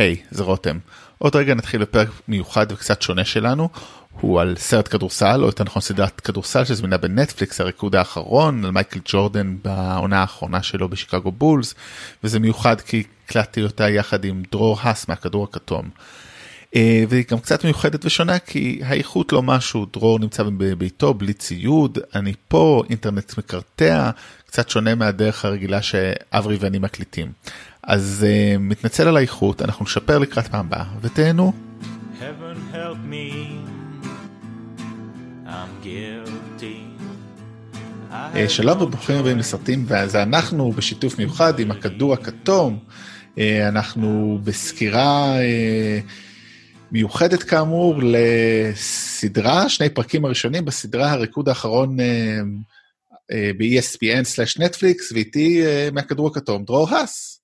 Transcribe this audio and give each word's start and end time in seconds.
היי, 0.00 0.16
hey, 0.20 0.26
זה 0.30 0.42
רותם. 0.42 0.78
עוד 1.18 1.36
רגע 1.36 1.54
נתחיל 1.54 1.82
בפרק 1.82 2.08
מיוחד 2.28 2.72
וקצת 2.72 3.02
שונה 3.02 3.24
שלנו. 3.24 3.68
הוא 4.20 4.40
על 4.40 4.54
סרט 4.58 4.88
כדורסל, 4.88 5.40
או 5.42 5.46
יותר 5.46 5.64
נכון 5.64 5.82
סדרת 5.82 6.20
כדורסל 6.20 6.64
שזמינה 6.64 6.96
בנטפליקס, 6.96 7.60
הריקוד 7.60 7.96
האחרון, 7.96 8.64
על 8.64 8.70
מייקל 8.70 9.00
ג'ורדן 9.04 9.56
בעונה 9.64 10.20
האחרונה 10.20 10.62
שלו 10.62 10.88
בשיקגו 10.88 11.32
בולס, 11.32 11.74
וזה 12.24 12.38
מיוחד 12.38 12.80
כי 12.80 13.02
הקלטתי 13.24 13.62
אותה 13.62 13.88
יחד 13.88 14.24
עם 14.24 14.42
דרור 14.52 14.78
האס 14.80 15.08
מהכדור 15.08 15.44
הכתום. 15.44 15.90
אה, 16.76 17.04
והיא 17.08 17.24
גם 17.30 17.38
קצת 17.38 17.64
מיוחדת 17.64 18.04
ושונה 18.04 18.38
כי 18.38 18.80
האיכות 18.84 19.32
לא 19.32 19.42
משהו, 19.42 19.86
דרור 19.92 20.18
נמצא 20.18 20.42
בביתו 20.42 21.14
בלי 21.14 21.32
ציוד, 21.32 21.98
אני 22.14 22.32
פה, 22.48 22.82
אינטרנט 22.90 23.38
מקרטע, 23.38 24.10
קצת 24.46 24.68
שונה 24.68 24.94
מהדרך 24.94 25.44
הרגילה 25.44 25.82
שאברי 25.82 26.56
ואני 26.60 26.78
מקליטים. 26.78 27.32
אז 27.82 28.26
uh, 28.28 28.58
מתנצל 28.58 29.08
על 29.08 29.16
האיכות, 29.16 29.62
אנחנו 29.62 29.84
נשפר 29.84 30.18
לקראת 30.18 30.48
פעם 30.48 30.66
הבאה, 30.66 30.84
ותהנו. 31.00 31.52
Uh, 38.10 38.48
שלום 38.48 38.82
וברוכים 38.82 39.16
הבאים 39.16 39.38
לסרטים, 39.38 39.84
וזה 39.88 40.22
אנחנו 40.22 40.72
בשיתוף 40.72 41.18
מיוחד 41.18 41.58
עם 41.58 41.70
הכדור 41.70 42.12
הכתום. 42.12 42.78
Uh, 43.34 43.38
אנחנו 43.68 44.38
בסקירה 44.44 45.36
uh, 45.38 45.42
מיוחדת 46.92 47.42
כאמור 47.42 47.94
לסדרה, 48.02 49.68
שני 49.68 49.88
פרקים 49.88 50.24
הראשונים 50.24 50.64
בסדרה 50.64 51.10
הריקוד 51.10 51.48
האחרון 51.48 51.96
ב-ESPN/נטפליקס, 53.58 55.12
ואיתי 55.12 55.62
מהכדור 55.92 56.26
הכתום, 56.26 56.64
דרור 56.64 56.88
האס. 56.90 57.39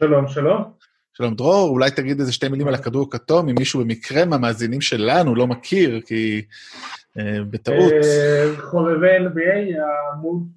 שלום, 0.00 0.28
שלום. 0.28 0.72
שלום 1.12 1.34
דרור, 1.34 1.68
אולי 1.68 1.90
תגיד 1.90 2.20
איזה 2.20 2.32
שתי 2.32 2.48
מילים 2.48 2.68
על 2.68 2.74
הכדור 2.74 3.06
הכתום, 3.08 3.48
אם 3.48 3.54
מישהו 3.58 3.80
במקרה 3.80 4.24
מהמאזינים 4.24 4.80
שלנו 4.80 5.34
לא 5.34 5.46
מכיר, 5.46 6.00
כי 6.06 6.42
אה, 7.18 7.38
בטעות. 7.50 7.92
אה, 7.92 8.44
חובבי 8.60 9.16
NBA, 9.18 9.80
העמוד 9.80 10.48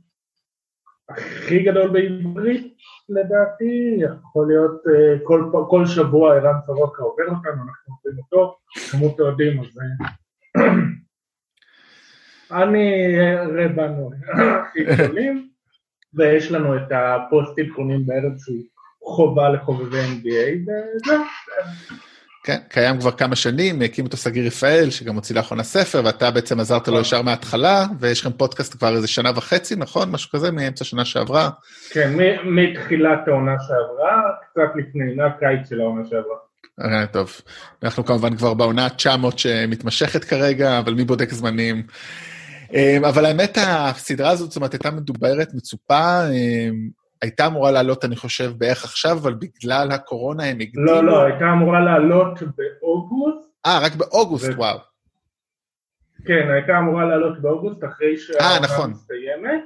הכי 1.09 1.63
גדול 1.63 1.89
בעברית, 1.89 2.73
לדעתי, 3.09 3.97
יכול 3.99 4.47
להיות 4.47 4.81
אה, 4.87 5.19
כל, 5.23 5.51
כל 5.69 5.85
שבוע 5.85 6.35
ערן 6.35 6.59
סורוקה 6.65 7.03
עובר 7.03 7.23
אותנו, 7.23 7.51
אנחנו 7.51 7.95
עושים 7.95 8.19
אותו, 8.19 8.57
כמות 8.91 9.19
אוהדים, 9.21 9.59
אז... 9.59 9.67
אני 12.51 13.15
רבנו 13.57 14.11
הכי 14.33 14.83
גדולים, 14.83 15.49
ויש 16.13 16.51
לנו 16.51 16.77
את 16.77 16.91
הפוסט 16.91 17.59
עדכונים 17.59 18.05
בערב 18.05 18.37
שהוא 18.37 18.63
חובה 19.03 19.49
לחובבי 19.49 19.99
NBA, 19.99 20.71
וזהו. 20.95 21.23
כן, 22.43 22.57
קיים 22.69 22.99
כבר 22.99 23.11
כמה 23.11 23.35
שנים, 23.35 23.81
הקים 23.81 24.05
אותו 24.05 24.17
סגיר 24.17 24.47
רפאל, 24.47 24.89
שגם 24.89 25.15
הוציא 25.15 25.35
לאחרונה 25.35 25.63
ספר, 25.63 26.01
ואתה 26.05 26.31
בעצם 26.31 26.59
עזרת 26.59 26.87
לו 26.87 26.99
ישר 26.99 27.21
מההתחלה, 27.21 27.85
ויש 27.99 28.21
לכם 28.21 28.31
פודקאסט 28.31 28.77
כבר 28.77 28.95
איזה 28.95 29.07
שנה 29.07 29.31
וחצי, 29.35 29.75
נכון? 29.75 30.11
משהו 30.11 30.29
כזה, 30.29 30.51
מאמצע 30.51 30.85
שנה 30.85 31.05
שעברה. 31.05 31.49
כן, 31.91 32.13
מתחילת 32.43 33.27
העונה 33.27 33.55
שעברה, 33.67 34.21
קצת 34.51 34.75
לפני, 34.75 35.15
מהקיץ 35.15 35.69
של 35.69 35.81
העונה 35.81 36.01
שעברה. 36.05 36.37
אה, 36.81 37.07
טוב, 37.07 37.41
אנחנו 37.83 38.05
כמובן 38.05 38.37
כבר 38.37 38.53
בעונה 38.53 38.89
900 38.89 39.39
שמתמשכת 39.39 40.23
כרגע, 40.23 40.79
אבל 40.79 40.93
מי 40.93 41.03
בודק 41.03 41.29
זמנים? 41.31 41.83
אה, 42.73 42.97
אבל 43.09 43.25
האמת, 43.25 43.57
הסדרה 43.61 44.29
הזאת, 44.29 44.49
זאת 44.49 44.55
אומרת, 44.55 44.73
הייתה 44.73 44.91
מדוברת, 44.91 45.53
מצופה, 45.53 46.21
אה, 46.29 46.69
הייתה 47.21 47.47
אמורה 47.47 47.71
לעלות, 47.71 48.05
אני 48.05 48.15
חושב, 48.15 48.51
בערך 48.57 48.83
עכשיו, 48.83 49.17
אבל 49.17 49.33
בגלל 49.33 49.91
הקורונה 49.91 50.43
הם 50.43 50.59
הקדימו. 50.59 50.85
לא, 50.85 51.03
לא, 51.03 51.23
הייתה 51.23 51.45
אמורה 51.53 51.79
לעלות 51.79 52.39
באוגוסט. 52.41 53.49
אה, 53.65 53.79
רק 53.83 53.95
באוגוסט, 53.95 54.49
ו... 54.53 54.57
וואו. 54.57 54.77
כן, 56.25 56.51
הייתה 56.51 56.77
אמורה 56.77 57.05
לעלות 57.05 57.41
באוגוסט 57.41 57.83
אחרי 57.83 58.17
שהעונה 58.17 58.59
נכון. 58.63 58.91
מסתיימת, 58.91 59.63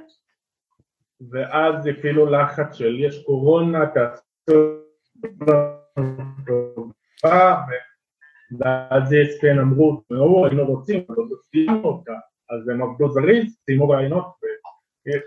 ואז 1.30 1.86
הפעילו 1.86 2.26
לחץ 2.30 2.74
של 2.74 2.96
יש 3.00 3.22
קורונה, 3.26 3.86
תעשו... 3.86 4.76
ואז 8.58 9.12
ESPN 9.12 9.60
אמרו, 9.60 10.02
תראו, 10.08 10.46
היינו 10.46 10.66
רוצים, 10.66 11.04
אבל 11.08 11.16
לא 11.18 11.36
סיימו 11.50 11.88
אותה, 11.88 12.12
אז 12.50 12.68
הם 12.68 12.82
עבדו 12.82 13.08
זריז, 13.08 13.56
סיימו 13.64 13.88
רעיונות 13.88 14.26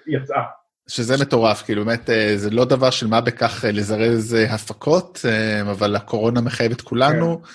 ויצאה. 0.07 0.44
שזה 0.89 1.17
מטורף, 1.17 1.61
כאילו 1.61 1.85
באמת 1.85 2.09
אה, 2.09 2.38
זה 2.38 2.50
לא 2.50 2.66
דבר 2.66 2.89
של 2.89 3.07
מה 3.07 3.22
בכך 3.22 3.66
אה, 3.66 3.72
לזרז 3.72 4.35
אה, 4.35 4.53
הפקות, 4.53 5.25
אבל 5.61 5.95
הקורונה 5.95 6.41
מחייבת 6.41 6.81
כולנו. 6.81 7.41
כן. 7.44 7.50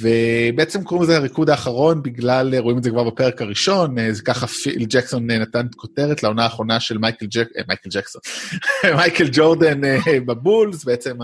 ובעצם 0.00 0.84
קוראים 0.84 1.02
לזה 1.02 1.16
הריקוד 1.16 1.50
האחרון 1.50 2.02
בגלל, 2.02 2.58
רואים 2.58 2.78
את 2.78 2.82
זה 2.82 2.90
כבר 2.90 3.04
בפרק 3.04 3.42
הראשון, 3.42 4.12
זה 4.12 4.22
ככה 4.22 4.46
פיל 4.46 4.84
ג'קסון 4.88 5.30
נתן 5.30 5.66
כותרת 5.76 6.22
לעונה 6.22 6.44
האחרונה 6.44 6.80
של 6.80 6.98
מייקל, 6.98 7.26
ג'ק, 7.26 7.48
מייקל 7.68 7.90
ג'קסון, 7.90 8.22
מייקל 8.96 9.28
ג'ורדן 9.32 9.80
בבולס, 10.26 10.84
בעצם 10.84 11.16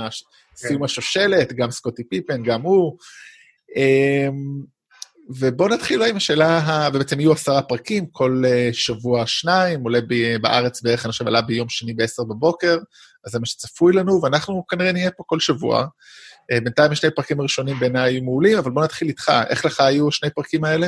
סיום 0.57 0.79
כן. 0.79 0.85
השושלת, 0.85 1.53
גם 1.53 1.71
סקוטי 1.71 2.05
פיפן, 2.05 2.43
גם 2.43 2.63
הוא. 2.63 2.97
ובואו 5.29 5.69
נתחיל 5.69 6.03
עם 6.03 6.17
השאלה, 6.17 6.61
ובעצם 6.95 7.21
יהיו 7.21 7.33
עשרה 7.33 7.63
פרקים, 7.63 8.07
כל 8.07 8.43
אה, 8.47 8.69
שבוע 8.73 9.27
שניים, 9.27 9.81
עולה 9.81 9.99
בארץ 10.41 10.83
בערך, 10.83 11.05
אני 11.05 11.13
חושב, 11.13 11.27
עלה 11.27 11.43
ביום 11.43 11.69
שני 11.69 11.95
בעשר 11.95 12.25
בבוקר, 12.25 12.79
אז 13.27 13.33
זה 13.33 13.39
מה 13.39 13.47
שצפוי 13.47 13.93
לנו, 13.93 14.23
ואנחנו 14.23 14.67
כנראה 14.67 14.93
נהיה 14.93 15.11
פה 15.11 15.23
כל 15.27 15.41
שבוע. 15.41 15.87
אה, 16.53 16.61
בינתיים 16.61 16.95
שני 16.95 17.11
פרקים 17.11 17.41
הראשונים 17.41 17.77
בעיניי 17.81 18.15
היו 18.15 18.23
מעולים, 18.23 18.59
אבל 18.59 18.71
בואו 18.71 18.85
נתחיל 18.85 19.09
איתך. 19.09 19.33
איך 19.51 19.65
לך 19.65 19.81
היו 19.81 20.11
שני 20.11 20.31
פרקים 20.31 20.65
האלה? 20.65 20.87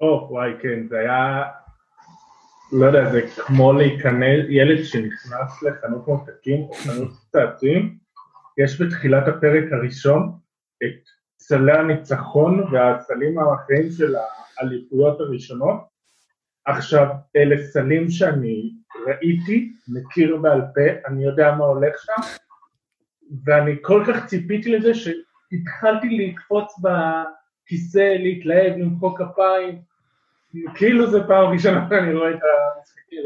או, 0.00 0.28
oh, 0.28 0.32
וואי, 0.32 0.50
כן, 0.62 0.88
זה 0.90 0.98
היה... 0.98 1.42
לא 2.72 2.86
יודע, 2.86 3.10
זה 3.12 3.20
כמו 3.46 3.72
להיכנס, 3.72 4.46
ילד 4.48 4.84
שנכנס 4.84 5.62
לחנות 5.62 6.08
מותקים 6.08 6.60
או 6.60 6.74
חנות 6.74 7.10
צעצועים, 7.32 7.98
יש 8.58 8.80
בתחילת 8.80 9.28
הפרק 9.28 9.64
הראשון 9.72 10.32
את 10.84 11.19
סלי 11.40 11.72
הניצחון 11.72 12.64
והסלים 12.72 13.38
האחרים 13.38 13.90
של 13.90 14.14
האליפויות 14.58 15.20
הראשונות. 15.20 15.80
עכשיו, 16.66 17.06
אלה 17.36 17.56
סלים 17.66 18.10
שאני 18.10 18.72
ראיתי, 19.06 19.72
מכיר 19.88 20.36
בעל 20.36 20.60
פה, 20.60 21.08
אני 21.08 21.24
יודע 21.24 21.54
מה 21.58 21.64
הולך 21.64 21.94
שם, 21.98 22.22
ואני 23.44 23.76
כל 23.82 24.04
כך 24.08 24.26
ציפיתי 24.26 24.76
לזה 24.76 24.94
שהתחלתי 24.94 26.08
לקפוץ 26.10 26.72
בכיסא, 26.82 28.14
להתלהב, 28.18 28.76
למחוא 28.76 29.18
כפיים, 29.18 29.82
כאילו 30.74 31.10
זה 31.10 31.18
פעם 31.26 31.52
ראשונה 31.52 31.86
שאני 31.90 32.14
רואה 32.14 32.30
את 32.30 32.40
המשחקים. 32.76 33.22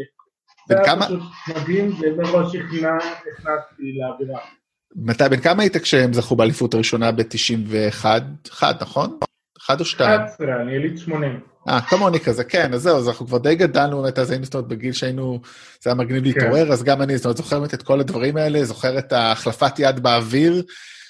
זה 0.69 0.81
היה 0.81 1.01
פשוט 1.01 1.21
מדהים, 1.49 1.91
ומראש 2.01 2.55
הכנסתי 2.55 3.99
לאווירה. 3.99 4.41
מתי, 4.97 5.25
בן 5.31 5.41
כמה 5.41 5.63
היית 5.63 5.77
כשהם 5.77 6.13
זכו 6.13 6.37
באליפות 6.37 6.75
הראשונה 6.75 7.13
ב-91? 7.13 8.05
אחד, 8.49 8.73
נכון? 8.81 9.19
אחד 9.61 9.81
או 9.81 9.85
שתיים? 9.85 10.21
11, 10.21 10.63
אני 10.63 10.73
יליד 10.73 10.99
80. 10.99 11.41
אה, 11.69 11.81
כמוני 11.81 12.21
כזה, 12.21 12.45
כן, 12.45 12.75
אז 12.75 12.83
זהו, 12.83 12.97
אז 12.97 13.09
אנחנו 13.09 13.27
כבר 13.27 13.39
די 13.39 13.55
גדלנו 13.55 14.03
באמת, 14.03 14.19
אז 14.19 14.31
היינו, 14.31 14.45
זאת 14.45 14.55
אומרת, 14.55 14.69
בגיל 14.69 14.93
שהיינו, 14.93 15.41
זה 15.83 15.91
היה 15.91 15.95
מגניב 15.95 16.25
להתעורר, 16.25 16.67
כן. 16.67 16.73
אז 16.73 16.83
גם 16.83 17.03
אני, 17.03 17.17
זאת 17.17 17.25
אומרת, 17.25 17.37
זוכר 17.37 17.65
את 17.65 17.83
כל 17.83 18.01
הדברים 18.01 18.37
האלה, 18.37 18.65
זוכר 18.65 18.99
את 18.99 19.13
החלפת 19.17 19.79
יד 19.79 20.01
באוויר, 20.01 20.63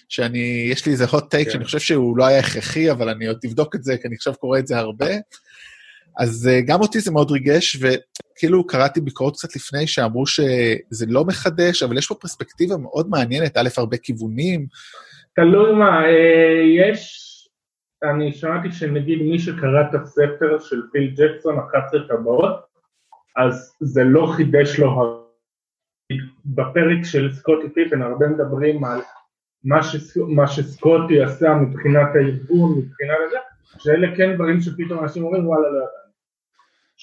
שאני, 0.08 0.68
יש 0.70 0.86
לי 0.86 0.92
איזה 0.92 1.04
hot 1.04 1.16
take 1.16 1.44
כן. 1.44 1.50
שאני 1.50 1.64
חושב 1.64 1.78
שהוא 1.78 2.16
לא 2.16 2.26
היה 2.26 2.38
הכרחי, 2.38 2.90
אבל 2.90 3.08
אני 3.08 3.26
עוד 3.26 3.38
אבדוק 3.46 3.74
את 3.74 3.84
זה, 3.84 3.96
כי 4.02 4.08
אני 4.08 4.14
עכשיו 4.14 4.34
קורא 4.34 4.58
את 4.58 4.66
זה 4.66 4.78
הרבה. 4.78 5.10
אז 6.18 6.48
אה, 6.52 6.60
גם 6.66 6.80
אותי 6.80 7.00
זה 7.00 7.10
מאוד 7.12 7.30
ריגש, 7.30 7.82
וכאילו 7.82 8.66
קראתי 8.66 9.00
ביקורות 9.00 9.36
קצת 9.36 9.56
לפני 9.56 9.86
שאמרו 9.86 10.26
שזה 10.26 11.06
לא 11.08 11.24
מחדש, 11.24 11.82
אבל 11.82 11.98
יש 11.98 12.06
פה 12.06 12.14
פרספקטיבה 12.14 12.76
מאוד 12.76 13.08
מעניינת, 13.08 13.56
א', 13.56 13.68
הרבה 13.76 13.96
כיוונים. 13.96 14.66
תלוי 15.34 15.72
מה, 15.72 16.04
אה, 16.04 16.62
יש, 16.78 17.20
אני 18.02 18.32
שמעתי 18.32 18.72
שנגיד 18.72 19.18
מי 19.22 19.38
שקרא 19.38 19.80
את 19.80 19.94
הספר 19.94 20.58
של 20.60 20.80
פיל 20.92 21.14
ג'קסון, 21.16 21.58
11 21.58 22.00
טבעות, 22.08 22.54
אז 23.36 23.72
זה 23.80 24.04
לא 24.04 24.32
חידש 24.36 24.78
לו, 24.78 25.20
בפרק 26.44 27.04
של 27.04 27.32
סקוטי 27.32 27.68
פיפן 27.74 28.02
הרבה 28.02 28.26
מדברים 28.26 28.84
על 28.84 29.00
מה, 29.64 29.82
שס, 29.82 30.16
מה 30.16 30.46
שסקוטי 30.46 31.22
עשה 31.22 31.54
מבחינת 31.54 32.08
הארגון, 32.14 32.78
מבחינת 32.78 33.18
זה, 33.30 33.36
שאלה 33.78 34.16
כן 34.16 34.34
דברים 34.34 34.60
שפתאום 34.60 35.02
אנשים 35.02 35.24
אומרים 35.24 35.48
וואלה 35.48 35.68
לא 35.70 35.78
ידעתי. 35.78 36.03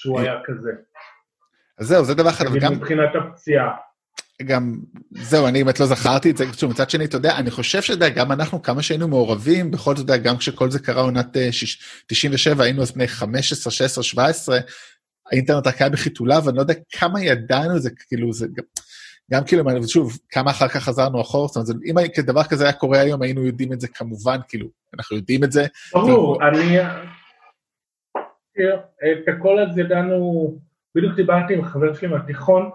שהוא 0.02 0.20
היה 0.20 0.34
כזה. 0.46 0.72
אז 1.80 1.88
זהו, 1.88 2.06
זה 2.06 2.14
דבר 2.14 2.30
אחד, 2.30 2.46
וגם... 2.54 2.74
מבחינת 2.74 3.10
הפציעה. 3.16 3.70
גם, 4.46 4.80
זהו, 5.12 5.48
אני 5.48 5.64
באמת 5.64 5.80
לא 5.80 5.86
זכרתי 5.86 6.32
את 6.32 6.38
זה, 6.38 6.46
שוב, 6.54 6.72
מצד 6.72 6.90
שני, 6.90 7.06
אתה 7.06 7.18
יודע, 7.18 7.38
אני 7.38 7.52
חושב 7.52 7.82
שאתה 7.82 7.94
יודע, 7.94 8.10
גם 8.10 8.32
אנחנו, 8.32 8.62
כמה 8.62 8.82
שהיינו 8.82 9.08
מעורבים, 9.08 9.72
בכל 9.72 9.96
זאת, 9.96 10.08
גם 10.08 10.38
כשכל 10.38 10.72
זה 10.72 10.80
קרה 10.80 11.02
עונת 11.02 11.38
97, 12.08 12.64
היינו 12.64 12.82
אז 12.82 12.92
בני 12.92 13.08
15, 13.08 13.72
16, 13.72 14.04
17, 14.04 14.60
האינטרנט 15.32 15.68
רק 15.68 15.82
היה 15.82 15.90
בחיתוליו, 15.90 16.42
ואני 16.46 16.58
לא 16.58 16.62
יודע 16.62 16.74
כמה 16.92 17.22
ידענו 17.22 17.78
את 17.78 17.82
זה, 17.82 17.90
כאילו, 18.08 18.34
זה 18.34 18.48
גם... 18.56 18.64
גם 19.32 19.44
כאילו, 19.44 19.88
שוב, 19.88 20.18
כמה 20.30 20.52
אחר 20.52 20.68
כך 20.68 20.84
חזרנו 20.84 21.22
אחורה, 21.22 21.48
זאת 21.48 21.70
אומרת, 21.70 21.82
אם 21.86 21.96
כדבר 22.16 22.44
כזה 22.44 22.64
היה 22.64 22.74
קורה 22.74 23.00
היום, 23.00 23.22
היינו 23.22 23.46
יודעים 23.46 23.74
את 23.74 23.82
זה 23.82 23.88
כמובן, 23.88 24.38
כאילו, 24.48 24.68
אנחנו 24.94 25.16
יודעים 25.16 25.44
את 25.44 25.52
זה. 25.52 25.66
ברור, 25.94 26.48
אני... 26.48 26.78
את 28.58 29.28
הכל 29.28 29.60
הזה 29.60 29.82
ידענו, 29.82 30.52
בדיוק 30.96 31.16
דיברתי 31.16 31.54
עם 31.54 31.64
חבר 31.64 31.94
שלי 31.94 32.08
מהתיכון, 32.08 32.70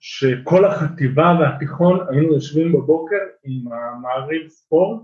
שכל 0.00 0.64
החטיבה 0.64 1.36
והתיכון 1.40 2.06
היינו 2.10 2.32
יושבים 2.32 2.72
בבוקר 2.72 3.16
עם 3.44 3.72
המעריב 3.72 4.48
ספורט 4.48 5.02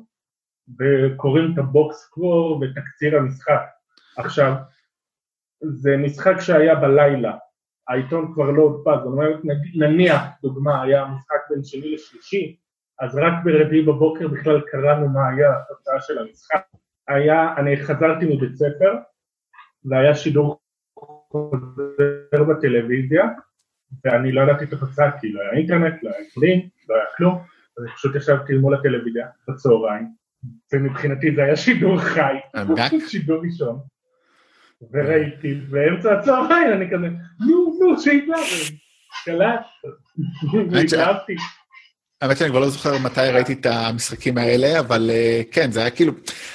וקוראים 0.78 1.52
את 1.52 1.58
הבוקס 1.58 2.08
קור 2.10 2.62
ותקציר 2.62 3.16
המשחק. 3.16 3.60
עכשיו, 4.16 4.54
זה 5.62 5.96
משחק 5.96 6.40
שהיה 6.40 6.74
בלילה, 6.74 7.36
העיתון 7.88 8.32
כבר 8.34 8.50
לא 8.50 8.62
הודפס, 8.62 9.04
זאת 9.04 9.12
אומרת 9.12 9.40
נניח, 9.74 10.22
דוגמה, 10.42 10.82
היה 10.82 11.04
משחק 11.04 11.36
בין 11.50 11.64
שני 11.64 11.94
לשלישי, 11.94 12.56
אז 13.00 13.16
רק 13.16 13.32
ברביעי 13.44 13.82
בבוקר 13.82 14.28
בכלל 14.28 14.60
קראנו 14.60 15.08
מה 15.08 15.28
היה 15.28 15.48
התוצאה 15.58 16.00
של 16.00 16.18
המשחק. 16.18 16.62
היה, 17.08 17.54
אני 17.56 17.76
חזרתי 17.76 18.24
מבית 18.24 18.56
ספר, 18.56 18.94
והיה 19.84 20.14
שידור 20.14 20.60
חוזר 21.30 22.44
בטלוויזיה, 22.48 23.24
ואני 24.04 24.32
לא 24.32 24.40
ידעתי 24.40 24.64
את 24.64 24.72
התוצאה, 24.72 25.20
כי 25.20 25.32
לא 25.32 25.40
היה 25.40 25.52
אינטרנט, 25.52 26.02
לא 26.02 26.10
היה 26.10 26.30
כלים, 26.34 26.68
לא 26.88 26.94
היה 26.94 27.04
כלום, 27.16 27.38
אז 27.78 27.84
פשוט 27.94 28.16
ישבתי 28.16 28.54
מול 28.54 28.74
הטלוויזיה 28.74 29.26
בצהריים, 29.48 30.06
ומבחינתי 30.72 31.34
זה 31.34 31.44
היה 31.44 31.56
שידור 31.56 31.98
חי, 31.98 32.34
שידור 33.10 33.42
ראשון, 33.42 33.80
וראיתי, 34.92 35.54
באמצע 35.54 36.18
הצהריים 36.18 36.72
אני 36.72 36.90
כזה, 36.90 37.08
נו, 37.40 37.78
נו, 37.80 38.00
שידע, 38.00 38.36
קלט, 39.24 39.60
והתלהבתי. 40.70 41.36
האמת 42.24 42.38
שאני 42.38 42.50
כבר 42.50 42.58
לא 42.58 42.70
זוכר 42.70 42.98
מתי 42.98 43.20
ראיתי 43.20 43.52
את 43.52 43.66
המשחקים 43.66 44.38
האלה, 44.38 44.80
אבל 44.80 45.10
uh, 45.10 45.52
כן, 45.52 45.72
זה 45.72 45.80
היה 45.80 45.90
כאילו... 45.90 46.12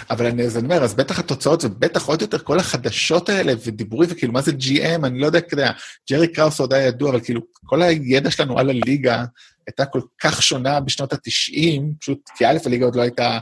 אבל 0.09 0.25
אני, 0.25 0.43
אז 0.43 0.57
אני 0.57 0.65
אומר, 0.65 0.83
אז 0.83 0.93
בטח 0.93 1.19
התוצאות, 1.19 1.63
ובטח 1.63 2.05
עוד 2.05 2.21
יותר 2.21 2.37
כל 2.37 2.59
החדשות 2.59 3.29
האלה, 3.29 3.53
ודיבורים, 3.65 4.09
וכאילו, 4.11 4.33
מה 4.33 4.41
זה 4.41 4.51
GM, 4.51 5.05
אני 5.05 5.19
לא 5.19 5.25
יודע, 5.25 5.41
כדאי, 5.41 5.69
ג'רי 6.11 6.27
קראוס 6.27 6.59
עוד 6.59 6.73
היה 6.73 6.87
ידוע, 6.87 7.09
אבל 7.09 7.19
כאילו, 7.19 7.41
כל 7.65 7.81
הידע 7.81 8.31
שלנו 8.31 8.59
על 8.59 8.69
הליגה 8.69 9.25
הייתה 9.67 9.85
כל 9.85 10.01
כך 10.21 10.43
שונה 10.43 10.79
בשנות 10.79 11.13
ה-90, 11.13 11.81
פשוט, 11.99 12.29
כי 12.37 12.45
א', 12.45 12.57
הליגה 12.65 12.85
עוד 12.85 12.95
לא 12.95 13.01
הייתה... 13.01 13.39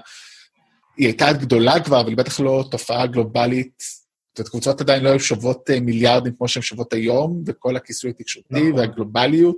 היא 0.97 1.07
הייתה 1.07 1.33
גדולה 1.33 1.79
כבר, 1.79 1.99
אבל 2.01 2.09
היא 2.09 2.17
בטח 2.17 2.39
לא 2.39 2.65
תופעה 2.71 3.07
גלובלית. 3.07 3.73
זאת 3.79 4.39
אומרת, 4.39 4.49
קבוצות 4.49 4.81
עדיין 4.81 5.03
לא 5.03 5.09
היו 5.09 5.19
שוות 5.19 5.69
אה, 5.69 5.79
מיליארדים 5.79 6.33
כמו 6.37 6.47
שהן 6.47 6.63
שוות 6.63 6.93
היום, 6.93 7.43
וכל 7.47 7.75
הכיסוי 7.75 8.09
התקשורתי 8.09 8.47
נכון. 8.55 8.79
והגלובליות. 8.79 9.57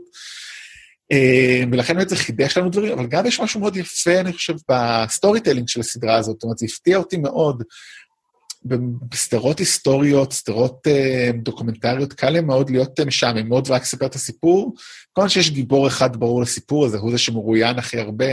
אה, 1.12 1.64
ולכן 1.72 1.96
באמת 1.96 2.10
זה 2.10 2.16
חידש 2.16 2.58
לנו 2.58 2.70
דברים, 2.70 2.92
אבל 2.92 3.08
גם 3.08 3.26
יש 3.26 3.40
משהו 3.40 3.60
מאוד 3.60 3.76
יפה, 3.76 4.20
אני 4.20 4.34
חושב, 4.34 4.54
ב 4.70 5.42
storytelling 5.42 5.68
של 5.68 5.80
הסדרה 5.80 6.16
הזאת. 6.16 6.36
זאת 6.36 6.44
אומרת, 6.44 6.58
זה 6.58 6.66
הפתיע 6.70 6.98
אותי 6.98 7.18
מאוד. 7.18 7.64
בסדרות 9.10 9.60
היסטוריות, 9.60 10.34
סדרות 10.34 10.88
אה, 10.88 11.30
דוקומנטריות, 11.44 12.14
קל 12.14 12.30
להם 12.30 12.48
מאוד 12.48 12.70
להיות 12.70 13.00
אה, 13.00 13.06
משעממות 13.06 13.70
ורק 13.70 13.82
לספר 13.82 14.06
את 14.06 14.16
הסיפור. 14.16 14.74
כמובן 15.16 15.30
שיש 15.30 15.52
גיבור 15.52 15.88
אחד 15.88 16.16
ברור 16.18 16.42
לסיפור 16.42 16.86
הזה, 16.86 16.98
הוא 16.98 17.12
זה 17.12 17.18
שמרואיין 17.18 17.80
הכי 17.80 18.00
הרבה, 18.00 18.26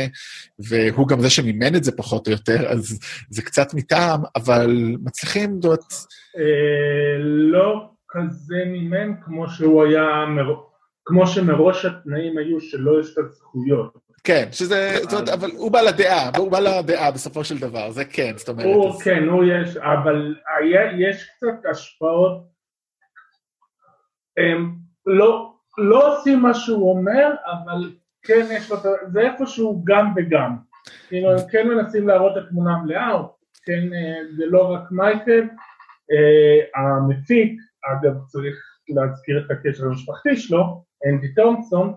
והוא 0.59 1.09
גם 1.09 1.21
זה 1.21 1.31
שמימן 1.31 1.75
את 1.75 1.85
זה 1.85 1.93
פחות 1.93 2.27
או 2.27 2.33
יותר, 2.33 2.69
אז 2.69 2.99
זה 3.31 3.43
קצת 3.43 3.75
מטעם, 3.75 4.21
אבל 4.37 4.97
מצליחים, 5.05 5.55
זאת 5.55 5.65
אומרת... 5.65 5.85
לא 7.53 7.89
כזה 8.09 8.57
מימן 8.67 9.13
כמו 9.25 9.51
שהוא 9.51 9.85
היה 9.85 10.25
כמו 11.07 11.27
שמראש 11.27 11.85
התנאים 11.85 12.39
היו 12.39 12.61
שלא 12.61 13.01
יש 13.01 13.13
את 13.13 13.19
הזכויות. 13.19 14.07
כן, 14.25 14.49
שזה, 14.53 14.97
זאת 15.03 15.13
אומרת, 15.13 15.29
אבל 15.29 15.51
הוא 15.57 15.71
בא 15.73 15.81
לדעה, 15.81 16.31
הוא 16.39 16.51
בא 16.51 16.59
לדעה 16.59 17.11
בסופו 17.11 17.45
של 17.45 17.59
דבר, 17.59 17.91
זה 17.91 18.05
כן, 18.05 18.33
זאת 18.37 18.49
אומרת. 18.49 18.67
הוא, 18.67 18.89
אז... 18.89 19.03
כן, 19.03 19.29
הוא 19.29 19.45
יש, 19.45 19.77
אבל 19.77 20.35
היה, 20.59 21.09
יש 21.09 21.25
קצת 21.25 21.71
השפעות, 21.71 22.47
הם 24.37 24.75
לא, 25.07 25.55
לא 25.79 26.19
עושים 26.19 26.41
מה 26.41 26.55
שהוא 26.55 26.91
אומר, 26.91 27.35
אבל 27.47 27.93
כן 28.23 28.47
יש 28.51 28.71
לו, 28.71 28.77
זה 29.13 29.21
איפשהו 29.21 29.83
גם 29.85 30.13
וגם. 30.17 30.57
כאילו, 31.09 31.33
הם 31.33 31.39
כן 31.51 31.69
מנסים 31.69 32.09
להראות 32.09 32.39
את 32.39 32.43
התמונה 32.43 32.75
המלאה, 32.75 33.23
כן, 33.65 33.93
אה, 33.95 34.35
זה 34.37 34.47
לא 34.47 34.73
רק 34.73 34.83
מייקל, 34.91 35.43
אה, 36.13 36.83
המפיק, 36.83 37.61
אגב, 37.93 38.15
צריך 38.27 38.57
להזכיר 38.89 39.45
את 39.47 39.51
הקשר 39.51 39.85
המשפחתי 39.85 40.37
שלו, 40.37 40.85
אנדי 41.05 41.35
תומפסון, 41.35 41.95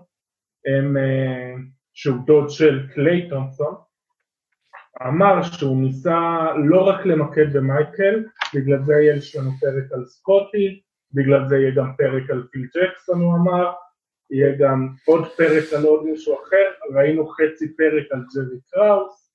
הם, 0.66 0.96
אה, 0.96 1.54
שהוא 1.94 2.26
דוד 2.26 2.50
של 2.50 2.88
קליי 2.94 3.28
תומפסון, 3.28 3.74
אמר 5.06 5.42
שהוא 5.42 5.82
ניסה 5.82 6.48
לא 6.56 6.88
רק 6.88 7.06
למקד 7.06 7.56
במייקל, 7.56 8.24
בגלל 8.54 8.82
זה 8.82 8.94
יש 9.02 9.36
לנו 9.36 9.50
פרק 9.60 9.92
על 9.92 10.04
סקוטי, 10.04 10.80
בגלל 11.12 11.48
זה 11.48 11.56
יהיה 11.56 11.74
גם 11.74 11.92
פרק 11.96 12.30
על 12.30 12.46
פיל 12.52 12.66
ג'קסון 12.76 13.20
הוא 13.20 13.34
אמר, 13.34 13.72
יהיה 14.30 14.56
גם 14.58 14.88
עוד 15.06 15.28
פרק 15.36 15.72
על 15.76 15.84
עוד 15.84 16.04
מישהו 16.04 16.34
אחר, 16.34 16.94
ראינו 16.94 17.28
חצי 17.28 17.76
פרק 17.76 18.06
על 18.10 18.24
ג'רי 18.34 18.58
קראוס, 18.70 19.34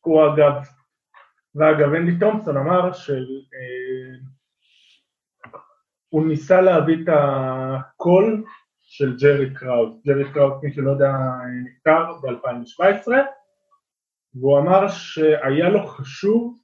הוא 0.00 0.22
אגב, 0.26 0.52
ואגב 1.54 1.94
אנדי 1.94 2.18
תומפסון 2.20 2.56
אמר 2.56 2.92
של 2.92 3.26
אה, 3.54 4.18
הוא 6.12 6.26
ניסה 6.26 6.60
להביא 6.60 6.96
את 7.02 7.08
הקול 7.08 8.44
של 8.82 9.16
ג'רי 9.16 9.54
קראוס. 9.54 9.92
ג'רי 10.06 10.32
קראוס, 10.32 10.62
מי 10.62 10.72
שלא 10.72 10.90
יודע, 10.90 11.12
נפטר 11.64 12.12
ב-2017, 12.22 13.08
והוא 14.34 14.58
אמר 14.58 14.88
שהיה 14.88 15.68
לו 15.68 15.86
חשוב 15.86 16.58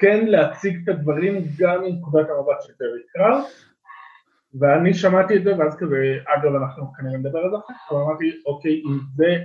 כן 0.00 0.26
להציג 0.26 0.80
את 0.84 0.88
הדברים 0.88 1.34
גם 1.58 1.82
מנקודת 1.82 2.26
המבט 2.30 2.62
של 2.62 2.72
ג'רי 2.80 3.00
קראוס, 3.12 3.44
ואני 4.60 4.94
שמעתי 4.94 5.36
את 5.36 5.44
זה, 5.44 5.58
ואז 5.58 5.76
כזה, 5.76 5.96
אגב, 6.26 6.54
אנחנו 6.54 6.92
כנראה 6.92 7.18
נדבר 7.18 7.38
על 7.38 7.50
זה 7.50 7.56
אחר 7.56 7.74
כך, 7.74 7.92
אמרתי, 7.92 8.42
אוקיי, 8.46 8.82
אם 8.86 8.98
זה 9.16 9.36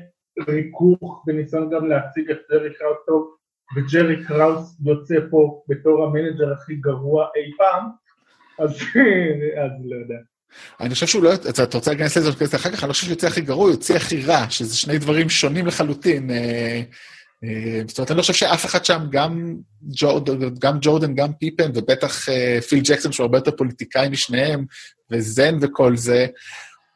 ריכוך 0.47 1.23
בניסיון 1.27 1.69
גם 1.69 1.85
להציג 1.85 2.31
את 2.31 2.37
ג'רי 2.51 2.73
קראוס 2.73 2.97
טוב, 3.07 3.35
וג'רי 3.75 4.25
קראוס 4.25 4.81
יוצא 4.85 5.15
פה 5.29 5.63
בתור 5.67 6.03
ה 6.03 6.09
manager 6.10 6.53
הכי 6.53 6.75
גרוע 6.75 7.27
אי 7.35 7.51
פעם, 7.57 8.02
אז 8.63 9.71
לא 9.85 9.95
יודע. 9.95 10.15
אני 10.79 10.93
חושב 10.93 11.07
שהוא 11.07 11.23
לא, 11.23 11.33
אתה 11.33 11.77
רוצה 11.77 11.91
להיכנס 11.91 12.17
לזה 12.17 12.57
אחר 12.57 12.71
כך, 12.71 12.83
אני 12.83 12.87
לא 12.87 12.93
חושב 12.93 13.09
יוצא 13.09 13.27
הכי 13.27 13.41
גרוע, 13.41 13.63
הוא 13.63 13.71
יוצא 13.71 13.95
הכי 13.95 14.21
רע, 14.21 14.49
שזה 14.49 14.77
שני 14.77 14.97
דברים 14.97 15.29
שונים 15.29 15.67
לחלוטין. 15.67 16.31
אה, 16.31 16.81
אה, 17.43 17.81
זאת 17.87 17.97
אומרת, 17.97 18.11
אני 18.11 18.17
לא 18.17 18.21
חושב 18.21 18.33
שאף 18.33 18.65
אחד 18.65 18.85
שם, 18.85 19.05
גם 19.09 19.55
ג'ורדן, 19.83 20.49
גם, 20.59 20.77
ג'ורדן, 20.81 21.15
גם 21.15 21.33
פיפן, 21.33 21.71
ובטח 21.73 22.29
אה, 22.29 22.59
פיל 22.69 22.79
ג'קסון, 22.83 23.11
שהוא 23.11 23.23
הרבה 23.23 23.37
יותר 23.37 23.51
פוליטיקאי 23.51 24.09
משניהם, 24.09 24.65
וזן 25.11 25.57
וכל 25.61 25.97
זה, 25.97 26.27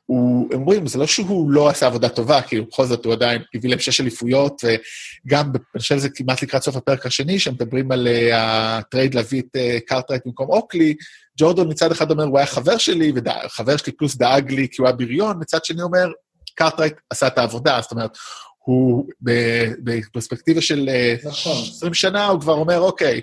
הוא, 0.08 0.50
הם 0.54 0.60
אומרים, 0.60 0.88
זה 0.88 1.00
לא 1.00 1.08
שהוא 1.08 1.52
לא 1.52 1.70
עשה 1.70 1.86
עבודה 1.86 2.10
טובה, 2.10 2.42
כי 2.42 2.62
בכל 2.62 2.86
זאת 2.86 3.06
הוא 3.06 3.14
עדיין 3.14 3.42
הביא 3.56 3.70
להם 3.70 3.80
שש 3.80 4.02
אליפויות, 4.02 4.62
וגם, 4.64 5.52
אני 5.76 5.82
חושב 5.82 5.98
שזה 5.98 6.10
כמעט 6.10 6.44
לקראת 6.44 6.64
סוף 6.64 6.76
הפרק 6.76 7.06
השני, 7.06 7.40
שהם 7.40 7.54
מדברים 7.54 7.92
על 7.92 8.08
ה 8.34 8.47
trade 8.47 9.16
להביא 9.16 9.42
את 9.42 9.58
קארטרייט 9.88 10.22
במקום 10.26 10.50
אוקלי, 10.50 10.96
ג'ורדן 11.40 11.70
מצד 11.70 11.92
אחד 11.92 12.12
אומר, 12.12 12.24
הוא 12.24 12.38
היה 12.38 12.48
חבר 12.48 12.78
שלי, 12.78 13.12
וחבר 13.16 13.78
שלי 13.78 13.92
פלוס 13.92 14.16
דאג 14.16 14.52
לי 14.52 14.68
כי 14.72 14.76
הוא 14.82 14.88
היה 14.88 14.96
בריון, 14.96 15.38
מצד 15.40 15.66
שני 15.66 15.82
אומר, 15.82 16.08
קארטרייט 16.56 16.94
עשה 17.10 17.28
את 17.28 17.38
העבודה, 17.38 17.80
זאת 17.82 17.92
אומרת, 17.92 18.18
הוא 18.58 19.06
בפרספקטיבה 19.80 20.62
של 20.62 20.90
אה, 20.90 21.16
נכון. 21.24 21.58
20 21.78 21.94
שנה, 21.94 22.26
הוא 22.28 22.42
כבר 22.42 22.54
אומר, 22.54 22.80
אוקיי, 22.80 23.22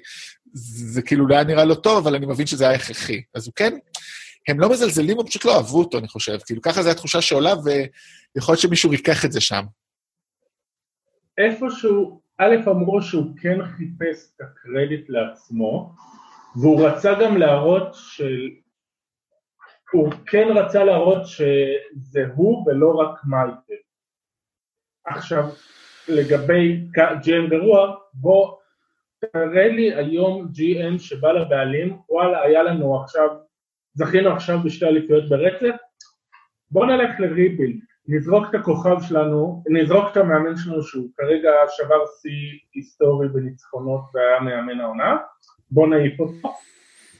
זה 0.55 1.03
כאילו 1.03 1.27
לא 1.27 1.35
היה 1.35 1.45
נראה 1.45 1.65
לו 1.65 1.75
טוב, 1.75 2.07
אבל 2.07 2.15
אני 2.15 2.27
מבין 2.27 2.47
שזה 2.47 2.69
היה 2.69 2.77
הכרחי. 2.77 3.23
אז 3.35 3.47
הוא 3.47 3.53
כן, 3.57 3.79
הם 4.49 4.61
לא 4.61 4.71
מזלזלים, 4.71 5.21
הם 5.21 5.27
פשוט 5.27 5.45
לא 5.45 5.57
אהבו 5.57 5.79
אותו, 5.79 5.99
אני 5.99 6.09
חושב. 6.09 6.39
כאילו, 6.47 6.63
ככה 6.63 6.83
זו 6.83 6.91
התחושה 6.91 7.23
שעולה, 7.23 7.53
ויכול 7.55 8.53
להיות 8.53 8.61
שמישהו 8.61 8.91
ריכך 8.91 9.25
את 9.25 9.33
זה 9.33 9.41
שם. 9.41 9.65
איפשהו, 11.39 12.21
א', 12.39 12.55
אמרו 12.67 13.03
שהוא 13.03 13.37
כן 13.43 13.59
חיפש 13.65 14.33
את 14.37 14.41
הקרדיט 14.41 15.09
לעצמו, 15.09 15.95
והוא 16.57 16.87
רצה 16.87 17.15
גם 17.21 17.37
להראות 17.37 17.95
של... 17.95 18.51
הוא 19.93 20.13
כן 20.27 20.49
רצה 20.55 20.85
להראות 20.85 21.27
שזה 21.27 22.21
הוא 22.35 22.67
ולא 22.67 22.95
רק 22.95 23.21
מייקל. 23.25 23.83
עכשיו, 25.05 25.45
לגבי 26.09 26.87
GM 26.97 27.51
גרוע, 27.51 27.97
בוא 28.15 28.57
תראה 29.33 29.69
לי 29.69 29.95
היום 29.95 30.49
GM 30.55 30.99
שבא 30.99 31.33
לבעלים, 31.33 31.99
וואלה, 32.09 32.43
היה 32.43 32.63
לנו 32.63 33.03
עכשיו, 33.03 33.29
זכינו 33.95 34.33
עכשיו 34.33 34.59
בשתי 34.65 34.87
אליפויות 34.87 35.29
ברצף, 35.29 35.77
בוא 36.71 36.87
נלך 36.87 37.21
ל 37.21 37.27
rebuild, 37.27 37.81
נזרוק 38.09 38.47
את 38.51 38.55
הכוכב 38.55 38.97
שלנו, 39.09 39.63
נזרוק 39.69 40.05
את 40.13 40.17
המאמן 40.17 40.57
שלנו 40.57 40.83
שהוא 40.83 41.09
כרגע 41.17 41.51
שבר 41.69 42.07
שיא 42.21 42.59
היסטורי 42.75 43.29
בניצחונות 43.29 44.01
והיה 44.15 44.41
מאמן 44.41 44.81
העונה, 44.81 45.17
בוא 45.71 45.89
נעיף 45.89 46.21
אותו, 46.21 46.55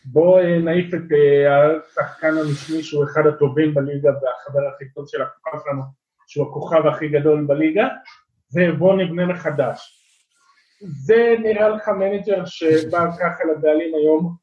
בוא 0.05 0.41
אה, 0.41 0.59
נעיף 0.59 0.95
את 0.95 1.13
אה, 1.13 1.77
השחקן 1.77 2.35
המשני 2.39 2.83
שהוא 2.83 3.05
אחד 3.05 3.27
הטובים 3.27 3.75
בליגה 3.75 4.11
והחבר 4.11 4.61
הכי 4.75 4.85
טוב 4.95 5.05
של 5.09 5.23
הכוכב 5.23 5.51
שלנו, 5.65 5.83
שהוא 6.27 6.49
הכוכב 6.49 6.87
הכי 6.87 7.09
גדול 7.09 7.45
בליגה, 7.47 7.89
ובוא 8.55 8.97
נבנה 8.97 9.27
מחדש. 9.27 10.01
זה 10.81 11.35
נראה 11.39 11.69
לך 11.69 11.89
manager 11.89 12.45
שבא 12.45 13.11
ככה 13.21 13.45
לבעלים 13.53 13.95
היום 13.95 14.37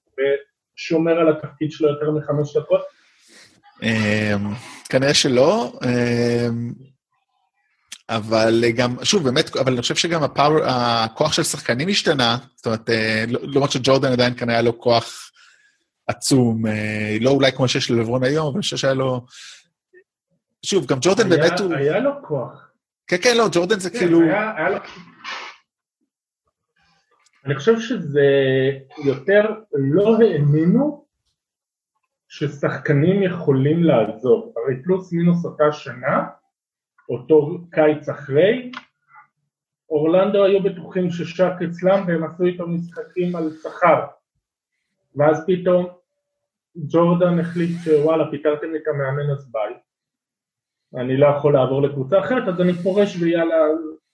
ושומר 0.78 1.20
על 1.20 1.30
התפקיד 1.30 1.72
שלו 1.72 1.90
יותר 1.90 2.12
מחמש 2.12 2.58
דקות? 2.58 2.82
אמ, 3.84 4.54
כנראה 4.90 5.14
שלא, 5.14 5.74
אמ, 5.86 6.74
אבל 8.10 8.64
גם, 8.76 8.96
שוב, 9.04 9.24
באמת, 9.24 9.56
אבל 9.56 9.72
אני 9.72 9.82
חושב 9.82 9.96
שגם 9.96 10.24
הפאור, 10.24 10.60
הכוח 10.66 11.34
של 11.34 11.44
שחקנים 11.44 11.90
השתנה, 11.90 12.38
זאת 12.56 12.66
אומרת, 12.66 12.90
אה, 12.90 13.24
לא, 13.28 13.40
למרות 13.44 13.72
שג'ורדן 13.72 14.12
עדיין 14.12 14.34
כנראה 14.38 14.56
היה 14.56 14.62
לו 14.62 14.80
כוח 14.80 15.32
עצום, 16.08 16.68
אה, 16.68 17.18
לא 17.22 17.30
אולי 17.30 17.52
כמו 17.52 17.68
שיש 17.68 17.92
ללברון 17.92 18.24
היום, 18.24 18.48
אבל 18.48 18.56
אני 18.56 18.62
חושב 18.62 18.78
שהיה 18.78 18.94
לו... 18.94 19.26
שוב, 20.66 20.86
גם 20.86 20.98
ג'ורדן 21.02 21.32
היה, 21.32 21.42
באמת 21.42 21.60
הוא... 21.60 21.74
היה 21.74 22.00
לו 22.00 22.12
כוח. 22.28 22.72
כן, 23.08 23.18
כן, 23.22 23.38
לא, 23.38 23.48
ג'ורדן 23.52 23.80
זה 23.80 23.90
כן, 23.90 24.00
כאילו... 24.00 24.22
היה, 24.22 24.52
היה 24.58 24.70
לו... 24.70 24.78
אני 27.46 27.56
חושב 27.56 27.80
שזה 27.80 28.28
יותר 29.06 29.42
לא 29.74 30.18
האמינו 30.18 31.06
ששחקנים 32.28 33.24
יכולים 33.24 33.84
לעזוב. 33.84 34.54
הרי 34.58 34.84
פלוס 34.84 35.14
מינוס 35.14 35.46
אותה 35.46 35.72
שנה, 35.72 36.28
אותו 37.10 37.58
קיץ 37.72 38.10
אחרי, 38.10 38.72
אורלנדו 39.90 40.46
היו 40.46 40.64
בטוחים 40.64 41.10
ששק 41.10 41.52
אצלם 41.70 42.04
והם 42.08 42.24
עשו 42.24 42.44
איתו 42.44 42.68
משחקים 42.68 43.36
על 43.36 43.52
שכר. 43.64 44.06
ואז 45.16 45.44
פתאום 45.48 45.88
ג'ורדן 46.78 47.40
החליט 47.40 47.72
שוואלה 47.84 48.32
פיטרתם 48.32 48.76
את 48.76 48.88
המאמן 48.88 49.30
אז 49.32 49.52
ביי. 49.52 49.74
אני 51.04 51.18
לא 51.18 51.28
יכול 51.28 51.54
לעבור 51.54 51.82
לקבוצה 51.82 52.20
אחרת 52.20 52.48
אז 52.48 52.62
אני 52.62 52.74
פורש 52.74 53.16
ויאללה 53.22 53.56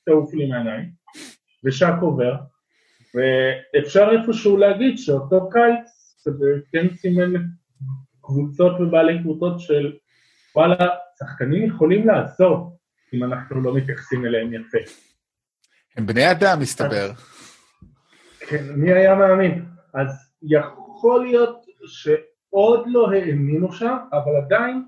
תעוף 0.06 0.34
לי 0.34 0.50
מהעיניים. 0.50 0.92
ושק 1.64 1.94
עובר. 2.02 2.36
ואפשר 3.18 4.10
איפשהו 4.12 4.58
להגיד 4.58 4.98
שאותו 4.98 5.50
קיץ 5.50 5.90
זה 6.18 6.46
כן 6.72 6.96
סימן 6.96 7.34
קבוצות 8.22 8.80
ובעלי 8.80 9.20
קבוצות 9.22 9.60
של 9.60 9.94
וואלה, 10.56 10.88
שחקנים 11.20 11.68
יכולים 11.68 12.08
לעזור 12.08 12.78
אם 13.14 13.24
אנחנו 13.24 13.62
לא 13.62 13.76
מתייחסים 13.76 14.26
אליהם 14.26 14.54
יפה. 14.54 14.78
הם 15.98 16.06
בני 16.06 16.32
אדם, 16.32 16.60
מסתבר. 16.60 17.12
כן, 18.40 18.64
מי 18.76 18.94
היה 18.94 19.16
מאמין? 19.16 19.66
אז 19.94 20.32
יכול 20.42 21.26
להיות 21.26 21.66
שעוד 21.88 22.84
לא 22.88 23.12
האמינו 23.12 23.72
שם, 23.74 23.98
אבל 24.14 24.36
עדיין 24.46 24.84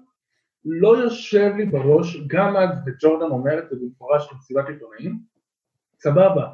לא 0.66 0.98
יושב 0.98 1.52
לי 1.58 1.66
בראש, 1.66 2.18
גם 2.28 2.58
אז, 2.58 2.70
וג'ורדן 2.86 3.32
אומר 3.32 3.60
את 3.60 3.70
זה 3.70 3.76
במפורש 3.82 4.34
במסיבת 4.34 4.68
עיתונאים, 4.68 5.20
סבבה, 6.00 6.48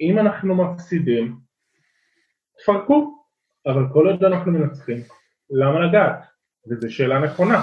אם 0.00 0.18
אנחנו 0.18 0.54
מפסידים, 0.54 1.36
תפרקו, 2.62 3.24
אבל 3.66 3.82
כל 3.92 4.06
עוד 4.06 4.24
אנחנו 4.24 4.52
מנצחים, 4.52 5.02
למה 5.50 5.86
לגעת? 5.86 6.24
וזו 6.70 6.94
שאלה 6.94 7.18
נכונה. 7.18 7.62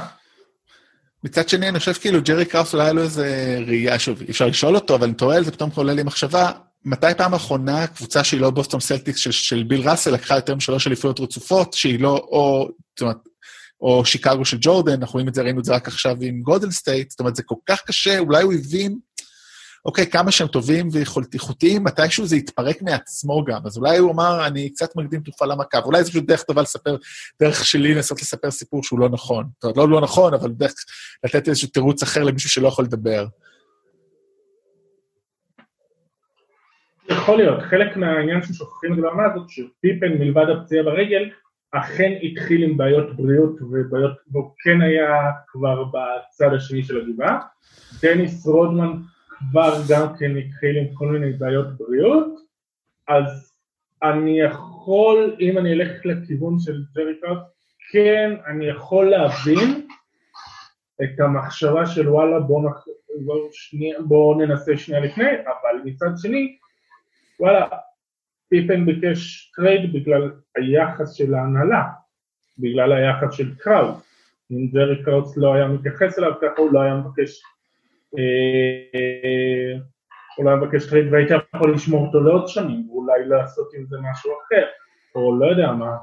מצד 1.24 1.50
שני, 1.50 1.70
אני 1.70 1.79
חושב 1.79 1.94
כאילו 1.94 2.20
ג'רי 2.22 2.46
קראוס 2.46 2.74
אולי 2.74 2.86
היה 2.86 2.94
לו 2.94 3.01
איזה 3.01 3.58
ראייה, 3.67 4.00
שוב, 4.00 4.22
אפשר 4.29 4.48
לשאול 4.48 4.75
אותו, 4.75 4.96
אבל 4.96 5.03
אני 5.03 5.13
תוהה 5.13 5.38
על 5.38 5.44
זה, 5.44 5.51
פתאום 5.51 5.70
עולה 5.75 5.94
לי 5.94 6.03
מחשבה, 6.03 6.51
מתי 6.86 7.08
פעם 7.17 7.34
אחרונה 7.34 7.88
קבוצה 7.88 8.24
שהיא 8.24 8.41
לא 8.41 8.50
בוסטון 8.50 8.79
סלטיקס 8.79 9.20
של, 9.20 9.32
של 9.32 9.63
ביל 9.63 9.89
ראסל 9.89 10.12
לקחה 10.12 10.36
יותר 10.36 10.56
משלוש 10.56 10.88
אליפויות 10.88 11.20
רצופות, 11.20 11.74
שהיא 11.74 12.00
לא, 12.00 12.15
או, 12.15 12.70
זאת 12.89 13.01
אומרת, 13.01 13.17
או 13.82 14.06
שיקגו 14.06 14.46
של 14.46 14.58
ג'ורדן, 14.62 14.91
אנחנו 14.91 15.13
רואים 15.13 15.27
את 15.27 15.34
זה, 15.34 15.41
ראינו 15.41 15.60
את 15.60 15.65
זה 15.65 15.75
רק 15.75 15.88
עכשיו 15.88 16.17
עם 16.22 16.41
גודל 16.41 16.72
סטייט, 16.72 17.10
זאת 17.10 17.20
אומרת, 17.20 17.36
זה 17.36 17.44
כל 17.44 17.56
כך 17.70 17.82
קשה, 17.88 18.20
אולי 18.20 18.44
הוא 18.44 18.53
הבין 18.53 18.98
אוקיי, 19.86 20.08
כמה 20.08 20.32
שהם 20.32 20.48
טובים 20.48 20.90
ואיכותיים, 20.92 21.84
מתישהו 21.84 22.26
זה 22.26 22.36
יתפרק 22.36 22.82
מעצמו 22.82 23.44
גם. 23.46 23.62
אז 23.66 23.78
אולי 23.78 23.98
הוא 23.98 24.12
אמר, 24.12 24.48
אני 24.48 24.70
קצת 24.70 24.96
מקדים 24.96 25.22
תרופה 25.22 25.46
למכה, 25.46 25.80
ואולי 25.84 26.04
זו 26.04 26.10
פשוט 26.10 26.26
דרך 26.26 26.44
טובה 26.44 26.62
לספר, 26.62 26.96
דרך 27.40 27.66
שלי 27.66 27.94
לנסות 27.94 28.22
לספר 28.22 28.52
סיפור 28.52 28.84
שהוא 28.84 29.00
לא 29.00 29.10
נכון. 29.10 29.46
זאת 29.54 29.64
אומרת, 29.64 29.78
לא 29.78 29.90
לא 29.90 30.02
נכון, 30.02 30.34
אבל 30.34 30.52
דרך 30.52 30.74
לתת 31.24 31.48
איזשהו 31.48 31.68
תירוץ 31.68 32.04
אחר 32.04 32.24
למישהו 32.24 32.50
שלא 32.50 32.68
יכול 32.68 32.86
לדבר. 32.86 33.26
יכול 37.10 37.38
להיות, 37.38 37.62
חלק 37.62 37.98
מהעניין 37.98 38.44
ששוכחים 38.44 38.94
את 38.94 39.04
הרמה 39.04 39.24
הזאת, 39.26 39.50
שפיפן 39.50 40.12
מלבד 40.20 40.46
הפציעה 40.50 40.84
ברגל, 40.84 41.30
אכן 41.72 42.12
התחיל 42.24 42.64
עם 42.64 42.78
בעיות 42.78 43.16
בריאות 43.16 43.62
ובעיות, 43.62 44.18
והוא 44.32 44.52
כן 44.64 44.82
היה 44.82 45.32
כבר 45.48 45.84
בצד 45.84 46.54
השני 46.56 46.84
של 46.84 47.02
הגבעה. 47.02 47.40
דניס 48.02 48.48
רודמן 48.48 48.92
כבר 49.39 49.74
גם 49.89 50.08
כן 50.20 50.38
התחיל 50.38 50.77
עם 50.77 50.94
כל 50.94 51.08
מיני 51.08 51.34
בעיות 51.34 51.77
בריאות, 51.77 52.39
אז 53.08 53.58
אני 54.03 54.39
יכול, 54.39 55.36
אם 55.39 55.58
אני 55.58 55.74
אלך 55.74 56.06
לכיוון 56.06 56.60
של 56.60 56.84
ג'רי 56.96 57.20
קארט, 57.22 57.44
כן, 57.91 58.36
אני 58.48 58.65
יכול 58.65 59.10
להבין 59.10 59.88
את 61.03 61.20
המחשבה 61.20 61.86
של 61.86 62.10
וואלה 62.10 62.39
בוא, 62.39 62.70
נח... 62.70 62.86
בוא, 63.25 63.50
שנייה, 63.51 64.01
בוא 64.01 64.36
ננסה 64.41 64.77
שנייה 64.77 65.01
לפני, 65.01 65.29
אבל 65.29 65.82
מצד 65.84 66.10
שני, 66.17 66.58
וואלה, 67.39 67.67
פיפן 68.50 68.86
ביקש 68.86 69.51
trade 69.56 69.94
בגלל 69.94 70.32
היחס 70.56 71.13
של 71.13 71.34
ההנהלה, 71.34 71.84
בגלל 72.58 72.91
היחס 72.91 73.34
של 73.34 73.56
קראוס. 73.56 74.03
אם 74.51 74.67
ג'רי 74.74 75.03
קראוס 75.03 75.38
לא 75.38 75.53
היה 75.53 75.67
מתייחס 75.67 76.20
אליו 76.20 76.32
ככה 76.41 76.62
הוא 76.62 76.74
לא 76.74 76.82
היה 76.82 76.96
מבקש 76.96 77.41
אולי 80.38 80.56
מבקש 80.56 80.90
trade 80.90 81.14
והייתי 81.14 81.34
יכול 81.56 81.74
לשמור 81.74 82.06
אותו 82.06 82.20
לעוד 82.20 82.48
שנים, 82.48 82.90
ואולי 82.90 83.26
לעשות 83.26 83.74
עם 83.74 83.86
זה 83.86 83.98
משהו 84.12 84.32
אחר, 84.32 84.66
או 85.16 85.40
לא 85.40 85.46
יודע 85.46 85.72
מה. 85.72 85.98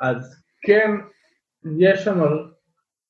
אז 0.00 0.44
כן, 0.62 0.90
יש 1.78 2.04
שם, 2.04 2.20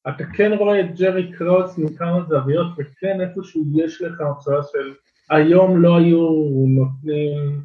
אתה 0.09 0.25
כן 0.37 0.53
רואה 0.53 0.81
את 0.81 0.99
ג'רי 0.99 1.33
קראוס 1.33 1.79
מכמה 1.79 2.23
זוויות, 2.29 2.67
וכן 2.79 3.21
איפשהו 3.21 3.65
יש 3.75 4.03
לך 4.03 4.21
מחשבה 4.21 4.63
של 4.73 4.95
היום 5.31 5.83
לא 5.83 5.97
היו 5.97 6.29
נותנים 6.69 7.63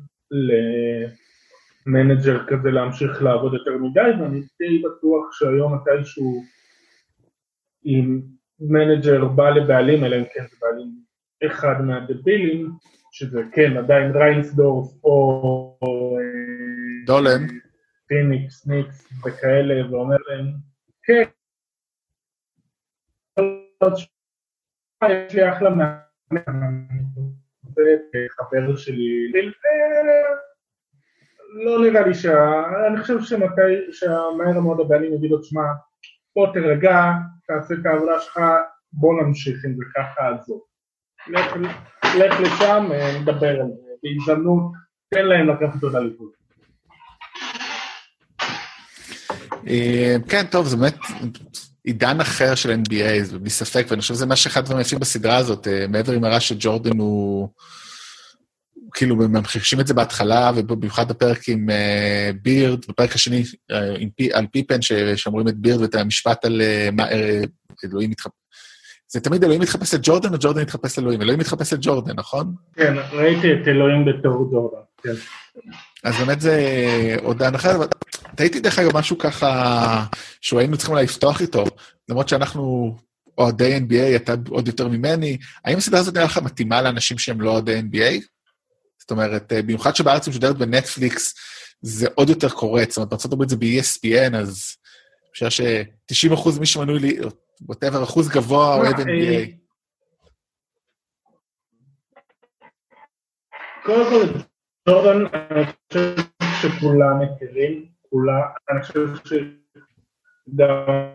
ל 1.87 1.95
manager 1.95 2.45
כזה 2.47 2.71
להמשיך 2.71 3.23
לעבוד 3.23 3.53
יותר 3.53 3.77
מדי, 3.77 4.21
ואני 4.21 4.41
די 4.59 4.81
בטוח 4.81 5.31
שהיום 5.31 5.75
מתישהו 5.75 6.43
אם 7.83 8.21
manager 8.61 9.25
בא 9.25 9.49
לבעלים, 9.49 10.03
אלא 10.03 10.15
אם 10.15 10.23
כן 10.33 10.45
זה 10.49 10.55
בעלים 10.61 10.91
אחד 11.45 11.81
מהדבילים, 11.81 12.71
שזה 13.11 13.41
כן 13.51 13.77
עדיין 13.77 14.11
ריינסדורף 14.11 15.03
או 15.03 15.77
דולן, 17.05 17.47
פיניקס, 18.07 18.67
ניקס 18.67 19.07
וכאלה, 19.25 19.91
ואומר 19.91 20.17
להם, 20.27 20.45
כן, 21.03 21.23
יש 25.09 25.33
לי 25.35 25.51
אחלה 25.51 25.69
חבר 28.29 28.75
שלי, 28.75 29.31
לא 31.53 31.81
נראה 31.81 32.07
לי 32.07 32.13
שה... 32.13 32.63
אני 32.87 33.01
חושב 33.01 33.21
שמתי, 33.21 33.91
שהמהר 33.91 34.59
מאוד 34.59 34.79
הבעלים 34.79 35.13
יגיד 35.13 35.31
לו, 35.31 35.43
שמע, 35.43 35.61
בוא 36.35 36.47
תרגע, 36.53 37.11
תעשה 37.51 37.73
את 37.73 37.85
העבודה 37.85 38.19
שלך, 38.21 38.39
בוא 38.93 39.23
נמשיך 39.23 39.65
עם 39.65 39.75
זה 39.75 39.83
ככה 39.95 40.29
עזוב. 40.29 40.61
לך, 41.27 41.55
לך 42.17 42.39
לשם, 42.39 42.91
אה, 42.91 43.19
נדבר 43.19 43.61
על 43.61 43.67
זה, 43.67 43.91
בהזדמנות, 44.03 44.71
תן 45.13 45.25
להם 45.25 45.49
לקחת 45.49 45.83
עוד 45.83 45.95
אליפות. 45.95 46.31
אה, 49.67 50.15
כן, 50.29 50.45
טוב, 50.51 50.67
זה 50.67 50.77
באמת 50.77 50.97
עידן 51.83 52.21
אחר 52.21 52.55
של 52.55 52.69
NBA, 52.71 53.37
בלי 53.39 53.49
ספק, 53.49 53.85
ואני 53.89 54.01
חושב 54.01 54.13
שזה 54.13 54.25
מה 54.25 54.35
שאחד 54.35 54.59
הדברים 54.59 54.77
היפים 54.77 54.99
בסדרה 54.99 55.37
הזאת, 55.37 55.67
אה, 55.67 55.85
מעבר 55.89 56.13
עם 56.13 56.23
הרע 56.23 56.39
שג'ורדן 56.39 56.97
הוא... 56.97 57.49
כאילו, 58.93 59.15
ממחישים 59.15 59.79
את 59.79 59.87
זה 59.87 59.93
בהתחלה, 59.93 60.51
ובמיוחד 60.55 61.09
בפרק 61.09 61.49
עם 61.49 61.69
uh, 61.69 62.35
בירד, 62.41 62.85
בפרק 62.89 63.15
השני 63.15 63.43
uh, 63.71 63.75
עם, 63.99 64.09
על 64.33 64.47
פיפן, 64.51 64.81
שאומרים 65.15 65.47
את 65.47 65.57
בירד 65.57 65.81
ואת 65.81 65.95
המשפט 65.95 66.45
על 66.45 66.61
uh, 66.61 66.91
מה, 66.91 67.09
uh, 67.09 67.15
אלוהים 67.85 68.09
מתחפש. 68.09 68.33
זה 69.07 69.19
תמיד 69.19 69.43
אלוהים 69.43 69.61
מתחפש 69.61 69.93
לג'ורדן 69.93 70.33
או 70.33 70.37
ג'ורדן 70.41 70.61
מתחפש 70.61 70.99
לאלוהים? 70.99 71.21
אלוהים 71.21 71.39
מתחפש 71.39 71.73
לג'ורדן, 71.73 72.13
נכון? 72.15 72.53
כן, 72.75 72.93
ראיתי 73.11 73.53
את 73.53 73.67
אלוהים 73.67 74.05
בתור 74.05 74.49
ג'ורדן, 74.51 74.81
כן. 75.03 75.13
אז 76.03 76.17
באמת 76.17 76.41
זה 76.41 76.57
עודן 77.23 77.55
אחר, 77.55 77.75
אבל 77.75 77.87
תהיתי 78.35 78.59
דרך 78.59 78.79
אגב 78.79 78.97
משהו 78.97 79.17
ככה, 79.17 80.05
שהוא 80.41 80.59
היינו 80.59 80.77
צריכים 80.77 80.93
אולי 80.93 81.03
לפתוח 81.03 81.41
איתו, 81.41 81.63
למרות 82.09 82.29
שאנחנו 82.29 82.95
אוהדי 83.37 83.77
NBA, 83.77 84.15
אתה 84.15 84.33
עוד 84.49 84.67
יותר 84.67 84.87
ממני, 84.87 85.37
האם 85.65 85.77
הסדרה 85.77 85.99
הזאת 85.99 86.13
נראה 86.13 86.25
לך 86.25 86.37
מתאימה 86.37 86.81
לאנשים 86.81 87.17
שהם 87.17 87.41
לא 87.41 87.51
אוהדי 87.51 87.79
NBA? 87.79 88.25
זאת 89.01 89.11
אומרת, 89.11 89.53
אה, 89.53 89.61
במיוחד 89.61 89.95
שבארץ 89.95 90.27
משודרת 90.27 90.57
בנטפליקס, 90.57 91.35
זה 91.81 92.07
עוד 92.15 92.29
יותר 92.29 92.49
קורץ. 92.49 92.89
זאת 92.89 92.97
אומרת, 92.97 93.09
בארה"ב 93.09 93.49
זה 93.49 93.55
ב-ESPN, 93.55 94.35
אז 94.35 94.77
אני 95.25 95.49
חושב 95.49 95.49
ש-90 95.49 96.33
אחוז 96.33 96.59
מי 96.59 96.65
שמנוי 96.65 96.99
לי, 96.99 97.19
ווטאבר, 97.61 98.03
אחוז 98.03 98.29
גבוה 98.29 98.75
או 98.75 98.79
אוהד 98.79 98.95
NBA. 98.95 99.07
אה. 99.09 99.45
קודם 103.83 104.05
כל, 104.09 104.39
ג'ורדן, 104.89 105.25
אני 105.51 105.65
חושב 105.65 106.15
שכולם 106.61 107.19
מכירים, 107.21 107.85
כולם, 108.09 108.41
אני 108.69 108.81
חושב 108.83 109.07
שגם 109.25 110.69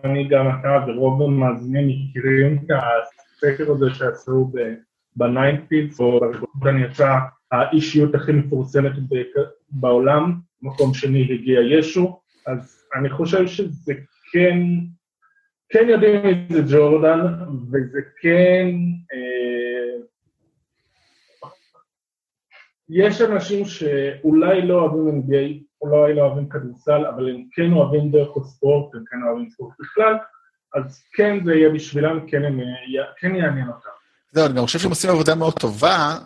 אני, 0.04 0.28
גם 0.28 0.46
אתה 0.48 0.68
ורוב 0.86 1.22
המאזינים 1.22 1.88
מכירים 1.88 2.58
את 2.64 2.70
הספקר 2.70 3.72
הזה 3.72 3.86
שעשו 3.94 4.52
בניינפיץ, 5.16 6.00
או 6.00 6.20
ברגעות 6.20 6.66
אני 6.66 6.84
יצא 6.84 7.18
האישיות 7.52 8.14
הכי 8.14 8.32
מפורסמת 8.32 8.92
בעולם, 9.70 10.34
מקום 10.62 10.94
שני 10.94 11.34
הגיע 11.34 11.60
ישו, 11.60 12.20
אז 12.46 12.84
אני 12.98 13.10
חושב 13.10 13.46
שזה 13.46 13.94
כן, 14.32 14.58
כן 15.68 15.88
יודעים 15.88 16.22
מי 16.22 16.46
זה 16.50 16.62
ג'ורדן, 16.72 17.20
וזה 17.72 18.00
כן, 18.20 18.66
אה, 19.12 20.00
יש 22.88 23.20
אנשים 23.20 23.64
שאולי 23.64 24.66
לא 24.66 24.80
אוהבים 24.80 25.22
NBA, 25.22 25.64
אולי 25.80 26.14
לא 26.14 26.22
אוהבים 26.22 26.48
כדורסל, 26.48 27.06
אבל 27.06 27.30
הם 27.30 27.44
כן 27.52 27.72
אוהבים 27.72 28.10
דרך 28.10 28.36
הספורט, 28.36 28.94
הם 28.94 29.04
כן 29.10 29.16
אוהבים 29.26 29.50
ספורט 29.50 29.74
בכלל, 29.80 30.14
אז 30.74 31.04
כן 31.14 31.44
זה 31.44 31.54
יהיה 31.54 31.70
בשבילם, 31.70 32.26
כן, 32.26 32.44
הם, 32.44 32.60
כן 33.18 33.34
יעניין 33.34 33.68
אותם. 33.68 33.88
זהו, 34.32 34.46
אני 34.46 34.54
גם 34.54 34.62
חושב 34.62 34.78
שהם 34.78 34.90
עושים 34.90 35.10
עבודה 35.10 35.34
מאוד 35.34 35.54
טובה, 35.54 36.18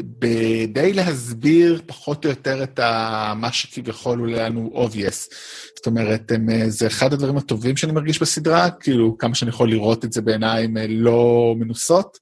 בדי 0.00 0.92
להסביר 0.92 1.82
פחות 1.86 2.24
או 2.24 2.30
יותר 2.30 2.62
את 2.62 2.78
ה... 2.78 3.32
מה 3.36 3.52
שכביכול 3.52 4.18
הוא 4.18 4.26
לנו 4.26 4.70
obvious. 4.74 5.34
זאת 5.76 5.86
אומרת, 5.86 6.32
הם, 6.32 6.68
זה 6.68 6.86
אחד 6.86 7.12
הדברים 7.12 7.36
הטובים 7.36 7.76
שאני 7.76 7.92
מרגיש 7.92 8.22
בסדרה, 8.22 8.70
כאילו, 8.70 9.18
כמה 9.18 9.34
שאני 9.34 9.48
יכול 9.48 9.70
לראות 9.70 10.04
את 10.04 10.12
זה 10.12 10.22
בעיניים 10.22 10.76
אה, 10.76 10.86
לא 10.88 11.54
מנוסות. 11.58 12.18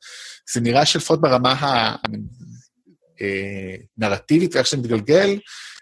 זה 0.54 0.60
נראה 0.60 0.86
שלפחות 0.86 1.20
ברמה 1.20 1.54
הנרטיבית 3.98 4.50
אה, 4.52 4.56
ואיך 4.56 4.66
שזה 4.66 4.76
מתגלגל, 4.76 5.38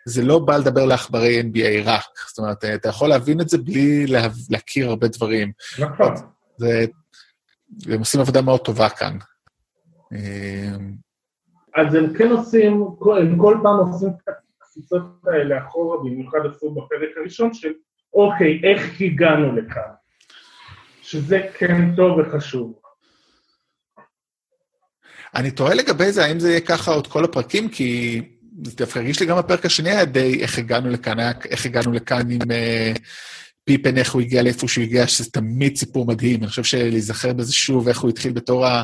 זה 0.06 0.22
לא 0.22 0.38
בא 0.38 0.56
לדבר 0.56 0.84
לעכברי 0.84 1.40
NBA 1.40 1.84
רק. 1.84 2.04
זאת 2.28 2.38
אומרת, 2.38 2.64
אתה 2.64 2.88
יכול 2.88 3.08
להבין 3.08 3.40
את 3.40 3.48
זה 3.48 3.58
בלי 3.58 4.06
לה... 4.06 4.28
להכיר 4.50 4.88
הרבה 4.88 5.08
דברים. 5.08 5.52
נכון. 5.78 6.14
זה... 6.56 6.84
הם 7.86 7.98
עושים 7.98 8.20
עבודה 8.20 8.42
מאוד 8.42 8.60
טובה 8.60 8.88
כאן. 8.88 9.18
אה, 11.76 11.82
אז 11.82 11.94
הם 11.94 12.14
כן 12.14 12.30
עושים, 12.30 12.84
הם 13.18 13.38
כל 13.38 13.56
פעם 13.62 13.76
עושים 13.76 14.08
את 14.08 14.34
הקפיצות 14.62 15.02
האלה 15.26 15.66
אחורה, 15.66 15.98
במיוחד 15.98 16.38
עשו 16.50 16.70
בפרק 16.70 17.10
הראשון 17.16 17.54
של 17.54 17.72
אוקיי, 18.14 18.60
איך 18.64 19.00
הגענו 19.00 19.56
לכאן? 19.56 19.92
שזה 21.02 21.40
כן 21.58 21.96
טוב 21.96 22.18
וחשוב. 22.18 22.78
אני 25.34 25.50
תוהה 25.50 25.74
לגבי 25.74 26.12
זה, 26.12 26.24
האם 26.24 26.40
זה 26.40 26.48
יהיה 26.50 26.60
ככה 26.60 26.90
עוד 26.90 27.06
כל 27.06 27.24
הפרקים, 27.24 27.68
כי 27.68 28.20
זה 28.64 28.76
דווקא 28.76 28.98
הרגיש 28.98 29.20
לי 29.20 29.26
גם 29.26 29.38
בפרק 29.38 29.66
השני 29.66 29.90
היה 29.90 30.04
די 30.04 30.42
איך 30.42 30.58
הגענו 30.58 30.90
לכאן, 30.90 31.16
איך 31.50 31.66
הגענו 31.66 31.92
לכאן 31.92 32.30
עם 32.30 32.40
uh, 32.40 32.98
פיפן, 33.64 33.98
איך 33.98 34.12
הוא 34.12 34.22
הגיע 34.22 34.42
לאיפה 34.42 34.68
שהוא 34.68 34.84
הגיע, 34.84 35.06
שזה 35.06 35.30
תמיד 35.30 35.76
סיפור 35.76 36.06
מדהים. 36.06 36.40
אני 36.40 36.48
חושב 36.48 36.64
שלהיזכר 36.64 37.32
בזה 37.32 37.52
שוב, 37.52 37.88
איך 37.88 38.00
הוא 38.00 38.10
התחיל 38.10 38.32
בתור 38.32 38.66
ה... 38.66 38.82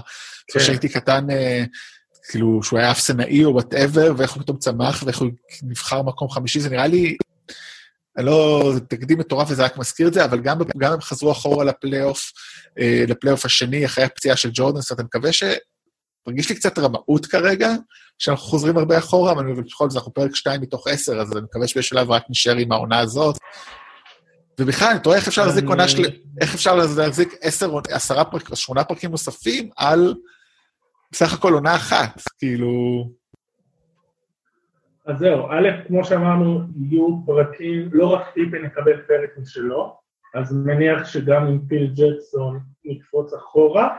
כן. 0.48 0.58
כשהייתי 0.58 0.88
קטן, 0.88 1.26
uh, 1.30 1.66
כאילו, 2.28 2.62
שהוא 2.62 2.78
היה 2.78 2.90
אפסנאי 2.90 3.44
או 3.44 3.52
whatever, 3.52 4.12
ואיך 4.16 4.32
הוא 4.32 4.42
פתאום 4.42 4.58
צמח, 4.58 5.02
ואיך 5.06 5.18
הוא 5.18 5.28
נבחר 5.62 6.02
מקום 6.02 6.30
חמישי, 6.30 6.60
זה 6.60 6.70
נראה 6.70 6.86
לי, 6.86 7.16
אני 8.16 8.26
לא, 8.26 8.70
זה 8.74 8.80
תקדים 8.80 9.18
מטורף 9.18 9.50
וזה 9.50 9.64
רק 9.64 9.76
מזכיר 9.76 10.08
את 10.08 10.14
זה, 10.14 10.24
אבל 10.24 10.40
גם, 10.40 10.58
גם 10.78 10.92
הם 10.92 11.00
חזרו 11.00 11.32
אחורה 11.32 11.64
לפלייאוף, 11.64 12.32
אה, 12.78 13.04
לפלייאוף 13.08 13.44
השני, 13.44 13.86
אחרי 13.86 14.04
הפציעה 14.04 14.36
של 14.36 14.50
ג'ורדן, 14.52 14.80
זאת 14.80 14.90
אומרת, 14.90 15.00
אני 15.00 15.06
מקווה 15.06 15.32
ש... 15.32 15.42
מרגיש 16.26 16.48
לי 16.48 16.54
קצת 16.54 16.78
רמאות 16.78 17.26
כרגע, 17.26 17.74
שאנחנו 18.18 18.46
חוזרים 18.46 18.78
הרבה 18.78 18.98
אחורה, 18.98 19.32
אבל 19.32 19.52
בכל 19.62 19.90
זאת 19.90 19.96
אנחנו 19.96 20.14
פרק 20.14 20.34
2 20.34 20.60
מתוך 20.60 20.88
10, 20.88 21.20
אז 21.20 21.32
אני 21.32 21.40
מקווה 21.40 21.68
שבשלב 21.68 22.10
רק 22.10 22.22
נשאר 22.30 22.56
עם 22.56 22.72
העונה 22.72 22.98
הזאת. 22.98 23.38
ובכלל, 24.60 24.88
אני 24.88 25.00
תוהה 25.00 25.16
איך 25.16 25.28
אפשר 25.28 25.46
להחזיק 25.46 25.64
עונה 25.64 25.88
של... 25.88 26.04
איך 26.40 26.54
אפשר 26.54 26.74
להחזיק 26.74 27.34
עשר, 27.40 27.70
עשרה 27.90 28.24
פרקים, 28.24 28.56
שמונה 28.56 28.84
פרקים 28.84 29.10
נוספים 29.10 29.70
על 29.76 30.14
בסך 31.12 31.38
הכל 31.38 31.52
עונה 31.52 31.74
אחת, 31.74 32.22
כאילו... 32.38 33.04
אז 35.06 35.18
זהו, 35.18 35.46
א', 35.50 35.68
כמו 35.86 36.04
שאמרנו, 36.04 36.60
יהיו 36.76 37.20
פרקים, 37.26 37.88
לא 37.92 38.14
רק 38.14 38.30
טיפן 38.34 38.64
יקבל 38.64 39.02
פרק 39.02 39.30
משלו, 39.38 39.96
אז 40.34 40.52
מניח 40.52 41.04
שגם 41.04 41.46
עם 41.46 41.60
פיל 41.68 41.92
ג'קסון 41.94 42.60
נקפוץ 42.84 43.34
אחורה. 43.34 43.96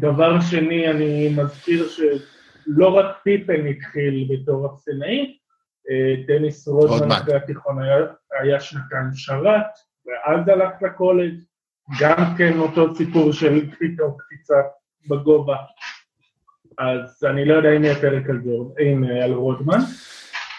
דבר 0.00 0.40
שני, 0.40 0.90
אני 0.90 1.34
מזכיר 1.36 1.88
שלא 1.88 2.88
רק 2.88 3.16
פיפן 3.22 3.66
התחיל 3.66 4.28
בתור 4.30 4.74
אפסנאי, 4.74 5.38
דניס 6.26 6.68
רודמן 6.68 7.12
אחרי 7.12 7.34
התיכון 7.36 7.82
היה, 7.82 7.96
היה 8.40 8.60
שנתיים 8.60 9.10
שרת, 9.14 9.66
ואז 10.06 10.48
הלך 10.48 10.82
לקולג', 10.82 11.34
גם 12.00 12.34
כן 12.38 12.58
אותו 12.58 12.94
סיפור 12.94 13.32
של 13.32 13.70
פתאום 13.70 14.16
קפיצה 14.18 14.54
בגובה. 15.08 15.56
אז 16.78 17.24
אני 17.30 17.44
לא 17.44 17.54
יודע 17.54 17.76
אם 17.76 17.84
יהיה 17.84 17.94
פרק 17.94 18.30
על, 18.30 18.40
ג'ורד, 18.44 18.72
עם, 18.80 19.04
אה, 19.04 19.24
על 19.24 19.32
רודמן, 19.32 19.78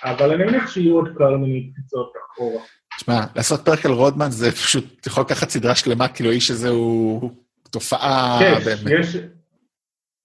אבל 0.03 0.31
אני 0.31 0.43
מניח 0.43 0.71
שיהיו 0.71 0.95
עוד 0.95 1.09
כל 1.17 1.37
מיני 1.37 1.71
קפיצות 1.71 2.13
אחורה. 2.33 2.61
תשמע, 2.97 3.19
לעשות 3.35 3.65
פרק 3.65 3.85
על 3.85 3.91
רודמן 3.91 4.31
זה 4.31 4.51
פשוט 4.51 5.07
יכול 5.07 5.23
לקחת 5.23 5.49
סדרה 5.49 5.75
שלמה, 5.75 6.07
כאילו 6.07 6.29
האיש 6.29 6.51
הזה 6.51 6.69
הוא 6.69 7.31
תופעה 7.69 8.37
כן, 8.39 8.59
באמת. 8.65 8.99
יש, 8.99 9.17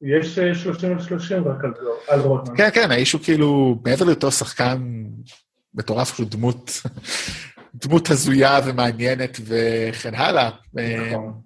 יש 0.03 0.63
30 0.63 0.91
אה, 0.91 0.95
על 0.97 1.03
30 1.03 1.49
רק 1.49 1.65
על, 1.65 1.73
על 2.09 2.21
רודמן. 2.21 2.57
כן, 2.57 2.69
כן, 2.75 2.91
האיש 2.91 3.13
הוא 3.13 3.21
כאילו, 3.25 3.79
מעבר 3.85 4.05
לאותו 4.05 4.31
שחקן 4.31 5.05
מטורף, 5.75 6.19
הוא 6.19 6.27
דמות, 6.31 6.71
דמות 7.75 8.11
הזויה 8.11 8.61
ומעניינת 8.67 9.41
וכן 9.47 10.15
הלאה. 10.15 10.51
נכון. 10.75 11.45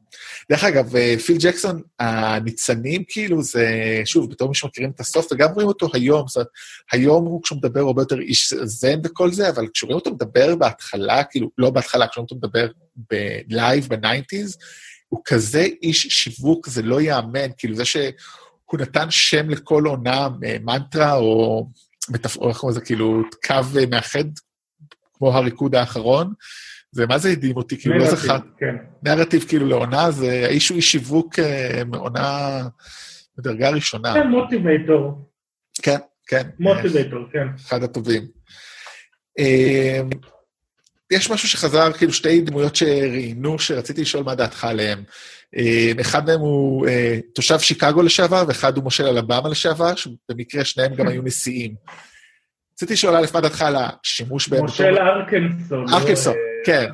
דרך 0.51 0.65
אגב, 0.65 0.97
אה, 0.97 1.15
פיל 1.27 1.37
ג'קסון, 1.41 1.83
הניצנים 1.99 3.05
כאילו 3.09 3.43
זה, 3.43 3.67
שוב, 4.05 4.31
בתור 4.31 4.49
מי 4.49 4.55
שמכירים 4.55 4.91
את 4.91 5.01
הסוף, 5.01 5.27
וגם 5.33 5.53
רואים 5.53 5.69
אותו 5.69 5.89
היום, 5.93 6.29
זאת 6.29 6.37
אומרת, 6.37 6.49
היום 6.93 7.25
הוא 7.25 7.43
כשהוא 7.43 7.59
מדבר 7.59 7.81
הרבה 7.81 8.03
יותר 8.03 8.19
איש 8.19 8.55
זן 8.63 9.01
וכל 9.05 9.33
זה, 9.33 9.49
אבל 9.49 9.67
כשרואים 9.75 9.95
אותו 9.95 10.11
מדבר 10.11 10.57
בהתחלה, 10.57 11.25
כאילו, 11.25 11.51
לא 11.59 11.71
בהתחלה, 11.71 12.09
כשרואים 12.09 12.25
אותו 12.25 12.37
מדבר 12.37 12.69
ב 13.47 13.53
live, 13.53 13.87
ב 13.89 13.96
nineties, 13.96 14.59
הוא 15.09 15.21
כזה 15.25 15.67
איש 15.83 16.07
שיווק, 16.07 16.69
זה 16.69 16.83
לא 16.83 17.01
ייאמן, 17.01 17.49
כאילו 17.59 17.75
זה 17.77 17.85
שהוא 17.85 18.79
נתן 18.79 19.11
שם 19.11 19.51
לכל 19.51 19.85
עונה, 19.87 20.29
אה, 20.45 20.57
מנטרה, 20.65 21.17
או, 21.17 21.67
איך 22.25 22.37
קוראים 22.59 22.71
לזה, 22.71 22.81
כאילו, 22.81 23.23
קו 23.47 23.55
אה, 23.55 23.87
מאחד, 23.91 24.25
כמו 25.19 25.35
הריקוד 25.35 25.75
האחרון, 25.75 26.33
זה 26.93 27.07
מה 27.07 27.19
זה 27.19 27.29
הדהים 27.31 27.57
אותי, 27.57 27.81
כאילו 27.81 27.99
לא 27.99 28.11
זכר... 28.11 28.39
כן. 28.59 28.77
נרטיב 29.03 29.45
כאילו 29.49 29.67
לעונה, 29.67 30.11
זה 30.11 30.45
האיש 30.47 30.69
הוא 30.69 30.77
איש 30.77 30.93
שיווק 30.93 31.39
אה, 31.39 31.83
מעונה 31.87 32.63
בדרגה 33.39 33.71
ראשונה. 33.71 34.15
כן, 34.15 34.29
מוטיבייטור. 34.29 35.31
כן, 35.83 35.99
כן. 36.27 36.49
מוטיבייטור, 36.59 37.25
כן. 37.33 37.47
אחד 37.67 37.83
הטובים. 37.83 38.27
אה, 39.39 40.01
יש 41.13 41.31
משהו 41.31 41.49
שחזר, 41.49 41.93
כאילו 41.93 42.13
שתי 42.13 42.41
דמויות 42.41 42.77
שראיינו, 42.77 43.59
שרציתי 43.59 44.01
לשאול 44.01 44.25
מה 44.25 44.35
דעתך 44.35 44.65
עליהן. 44.65 45.03
אה, 45.57 45.93
אחד 46.01 46.27
מהם 46.27 46.41
הוא 46.41 46.87
תושב 47.35 47.59
שיקגו 47.59 48.03
לשעבר, 48.03 48.45
ואחד 48.49 48.77
הוא 48.77 48.85
מושל 48.85 49.07
אלבמה 49.07 49.49
לשעבר, 49.49 49.95
שבמקרה 49.95 50.65
שניהם 50.65 50.95
גם 50.95 51.09
היו 51.09 51.23
נשיאים. 51.23 51.75
רציתי 52.79 52.93
לשאול 52.93 53.17
א', 53.17 53.27
מה 53.35 53.41
דעתך 53.41 53.63
על 53.63 53.77
השימוש 53.77 54.49
בהם? 54.49 54.61
מושל 54.61 54.99
ארקנסון. 54.99 55.91
לא, 55.91 55.97
ארקנסון, 55.97 56.35
כן, 56.67 56.91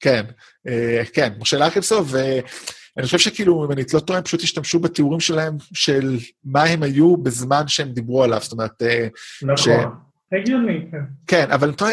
כן, 0.00 0.24
אה, 0.68 1.02
כן, 1.12 1.32
משה 1.38 1.58
לארקלסון, 1.58 2.04
ואני 2.06 3.06
חושב 3.06 3.18
שכאילו, 3.18 3.66
אם 3.66 3.72
אני 3.72 3.82
לא 3.94 4.00
טועה, 4.00 4.22
פשוט 4.22 4.42
השתמשו 4.42 4.78
בתיאורים 4.80 5.20
שלהם 5.20 5.56
של 5.74 6.18
מה 6.44 6.62
הם 6.62 6.82
היו 6.82 7.16
בזמן 7.16 7.68
שהם 7.68 7.88
דיברו 7.88 8.24
עליו, 8.24 8.40
זאת 8.42 8.52
אומרת... 8.52 8.82
אה, 8.82 9.08
נכון, 9.42 9.94
הגיוני, 10.32 10.86
כן. 10.90 10.98
כן, 11.26 11.50
אבל 11.50 11.68
אני 11.68 11.76
טועה, 11.76 11.92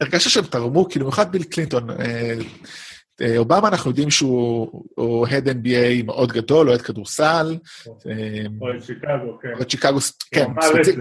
הרגשת 0.00 0.30
שהם 0.30 0.44
תרמו, 0.44 0.88
כאילו, 0.88 1.04
במיוחד 1.04 1.32
ביל 1.32 1.42
קלינטון, 1.44 1.90
אה, 1.90 2.34
אובמה, 3.36 3.68
אנחנו 3.68 3.90
יודעים 3.90 4.10
שהוא 4.10 4.84
אוהד 4.98 5.48
NBA 5.48 6.04
מאוד 6.04 6.32
גדול, 6.32 6.68
אוהד 6.68 6.82
כדורסל. 6.82 7.56
אוהד 8.60 8.82
שיקגו, 8.82 9.38
כן. 9.42 9.52
אוהד 9.56 9.70
שיקגו, 9.70 9.98
כן. 10.30 10.44
הוא 10.44 10.52
אמר 10.52 10.80
את 10.80 10.84
זה. 10.84 10.92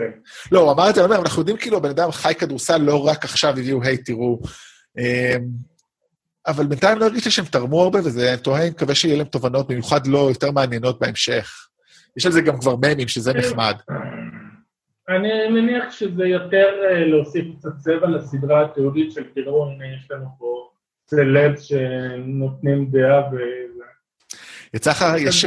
לא, 0.51 0.59
הוא 0.59 0.71
אמר 0.71 0.89
את 0.89 0.95
זה, 0.95 1.05
אנחנו 1.05 1.41
יודעים 1.41 1.57
כאילו, 1.57 1.77
הבן 1.77 1.89
אדם 1.89 2.11
חי 2.11 2.33
כדורסל, 2.39 2.77
לא 2.77 3.07
רק 3.07 3.25
עכשיו 3.25 3.49
הביאו, 3.49 3.83
היי, 3.83 3.97
תראו. 3.97 4.39
אמ, 4.97 5.45
אבל 6.47 6.65
בינתיים 6.65 6.99
לא 6.99 7.05
הרגישתי 7.05 7.31
שהם 7.31 7.45
תרמו 7.45 7.83
הרבה, 7.83 7.99
וזה, 7.99 8.33
אני 8.33 8.41
תוהה, 8.41 8.69
מקווה 8.69 8.95
שיהיה 8.95 9.17
להם 9.17 9.27
תובנות, 9.27 9.67
במיוחד 9.67 10.07
לא 10.07 10.29
יותר 10.29 10.51
מעניינות 10.51 10.99
בהמשך. 10.99 11.67
יש 12.17 12.25
על 12.25 12.31
זה 12.31 12.41
גם 12.41 12.59
כבר 12.59 12.75
ממים, 12.75 13.07
שזה 13.07 13.33
נחמד. 13.33 13.75
אני 15.09 15.49
מניח 15.49 15.91
שזה 15.91 16.25
יותר 16.25 16.67
אה, 16.89 17.05
להוסיף 17.05 17.45
קצת 17.57 17.69
צבע 17.77 18.07
לסדרה 18.07 18.65
התיעודית 18.65 19.11
של 19.11 19.23
תראו, 19.35 19.65
הנה 19.65 19.85
יש 19.95 20.11
לנו 20.11 20.25
פה 20.39 20.69
סלבס 21.09 21.61
שנותנים 21.61 22.85
דעה 22.91 23.19
ו... 23.31 23.35
יצא 24.73 24.91
לך, 24.91 25.05
יש, 25.17 25.45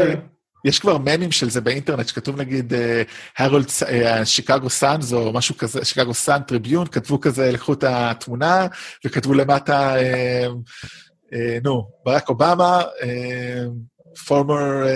יש 0.65 0.79
כבר 0.79 0.99
ממים 0.99 1.33
של 1.33 1.51
זה 1.51 1.61
באינטרנט, 1.61 2.09
שכתוב 2.09 2.41
נגיד 2.41 2.73
הרולד, 3.39 3.67
שיקגו 4.25 4.71
סאנס 4.71 5.13
או 5.13 5.33
משהו 5.33 5.57
כזה, 5.57 5.85
שיקגו 5.85 6.15
סאן 6.15 6.43
טריביון, 6.43 6.87
כתבו 6.87 7.21
כזה, 7.21 7.53
לקחו 7.53 7.73
את 7.73 7.85
התמונה 7.89 8.67
וכתבו 9.07 9.35
למטה, 9.35 9.95
נו, 11.65 11.89
ברק 12.05 12.29
אובמה, 12.29 12.83
former 14.27 14.87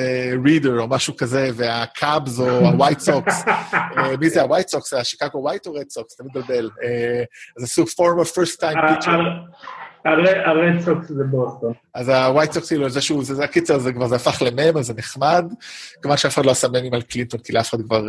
reader 0.44 0.80
או 0.81 0.88
משהו 0.88 1.16
כזה, 1.16 1.51
והקאבס 1.55 2.40
או 2.40 2.49
הווייט 2.49 2.99
סוקס, 2.99 3.44
מי 4.20 4.31
זה 4.31 4.42
הווייט 4.42 4.68
סוקס? 4.68 4.92
השיקגו 4.92 5.38
ווייט 5.38 5.66
או 5.66 5.73
רד 5.73 5.90
סוקס? 5.90 6.16
תמיד 6.16 6.31
מבלבל. 6.35 6.70
אז 7.59 7.64
עשו 7.64 7.87
former 7.87 8.24
first 8.24 8.61
time 8.61 8.78
pitcher. 8.94 9.20
הרד 10.04 10.80
סוקס 10.80 11.08
זה 11.08 11.24
בוסטון. 11.24 11.72
אז 11.94 12.08
הווייט 12.08 12.52
סוקס, 12.52 12.68
כאילו, 12.68 12.88
זה 12.88 13.00
שהוא, 13.00 13.24
זה 13.24 13.44
הקיצר, 13.44 13.78
זה 13.78 13.92
כבר, 13.92 14.08
זה 14.08 14.16
הפך 14.16 14.42
למם, 14.46 14.76
אז 14.78 14.86
זה 14.86 14.94
נחמד. 14.96 15.44
כמובן 16.02 16.16
שאף 16.16 16.34
אחד 16.34 16.46
לא 16.46 16.50
עשה 16.50 16.68
ממים 16.68 16.94
על 16.94 17.02
קלינטון, 17.02 17.40
כי 17.40 17.52
לאף 17.52 17.70
אחד 17.70 17.82
כבר 17.82 18.02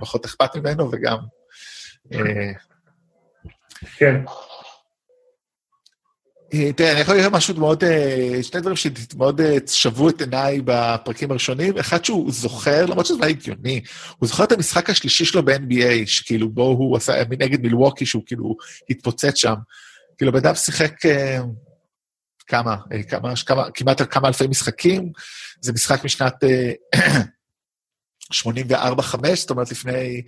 פחות 0.00 0.24
אכפת 0.24 0.56
ממנו, 0.56 0.90
וגם... 0.92 1.18
כן. 3.96 4.20
תראה, 6.76 6.92
אני 6.92 7.00
יכול 7.00 7.14
להגיד 7.14 7.32
משהו 7.32 7.54
מאוד, 7.54 7.84
שני 8.42 8.60
דברים 8.60 8.76
שמאוד 8.76 9.40
שבו 9.66 10.08
את 10.08 10.20
עיניי 10.20 10.60
בפרקים 10.64 11.30
הראשונים. 11.30 11.78
אחד 11.78 12.04
שהוא 12.04 12.32
זוכר, 12.32 12.86
למרות 12.86 13.06
שזה 13.06 13.18
לא 13.18 13.26
הגיוני, 13.26 13.80
הוא 14.18 14.28
זוכר 14.28 14.44
את 14.44 14.52
המשחק 14.52 14.90
השלישי 14.90 15.24
שלו 15.24 15.44
ב-NBA, 15.44 16.06
שכאילו 16.06 16.48
בו 16.48 16.62
הוא 16.62 16.96
עשה 16.96 17.22
נגד 17.30 17.62
מילווקי, 17.62 18.06
שהוא 18.06 18.22
כאילו 18.26 18.56
התפוצץ 18.90 19.36
שם. 19.36 19.54
כאילו, 20.18 20.32
בן 20.32 20.38
אדם 20.38 20.54
שיחק 20.54 20.92
כמה, 22.46 22.76
כמה, 23.08 23.32
כמה, 23.46 23.70
כמעט 23.74 24.02
כמה 24.10 24.28
אלפי 24.28 24.46
משחקים, 24.46 25.12
זה 25.60 25.72
משחק 25.72 26.04
משנת 26.04 26.34
84-5, 28.32 28.38
זאת 29.34 29.50
אומרת 29.50 29.70
לפני 29.70 30.22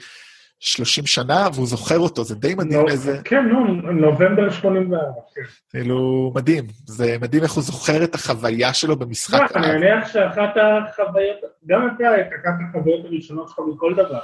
30 0.61 1.07
שנה, 1.07 1.48
והוא 1.55 1.66
זוכר 1.66 1.98
אותו, 1.98 2.24
זה 2.24 2.35
די 2.35 2.55
מדהים 2.55 2.88
איזה... 2.88 3.20
כן, 3.24 3.48
נו, 3.48 3.64
נובמבר 3.92 4.50
84, 4.50 5.05
כן. 5.35 5.42
כאילו, 5.70 6.33
מדהים. 6.35 6.66
זה 6.87 7.16
מדהים 7.20 7.42
איך 7.42 7.53
הוא 7.53 7.62
זוכר 7.62 8.05
את 8.05 8.14
החוויה 8.14 8.74
שלו 8.74 8.96
במשחק. 8.96 9.53
אני 9.55 9.66
מניח 9.66 10.09
שאחת 10.09 10.55
החוויות, 10.57 11.37
גם 11.66 11.88
אתה, 11.96 12.20
את 12.20 12.26
אחת 12.26 12.55
החוויות 12.68 13.05
הראשונות 13.05 13.48
שלך 13.48 13.59
מכל 13.74 13.94
דבר, 13.94 14.20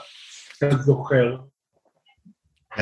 אתה 0.59 0.77
זוכר. 0.77 1.37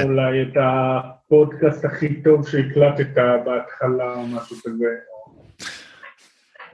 אולי 0.02 0.42
את 0.42 0.56
הפודקאסט 0.60 1.84
הכי 1.84 2.22
טוב 2.22 2.48
שהקלטת 2.48 3.06
בהתחלה 3.44 4.14
או 4.14 4.26
משהו 4.26 4.56
כזה. 4.64 4.86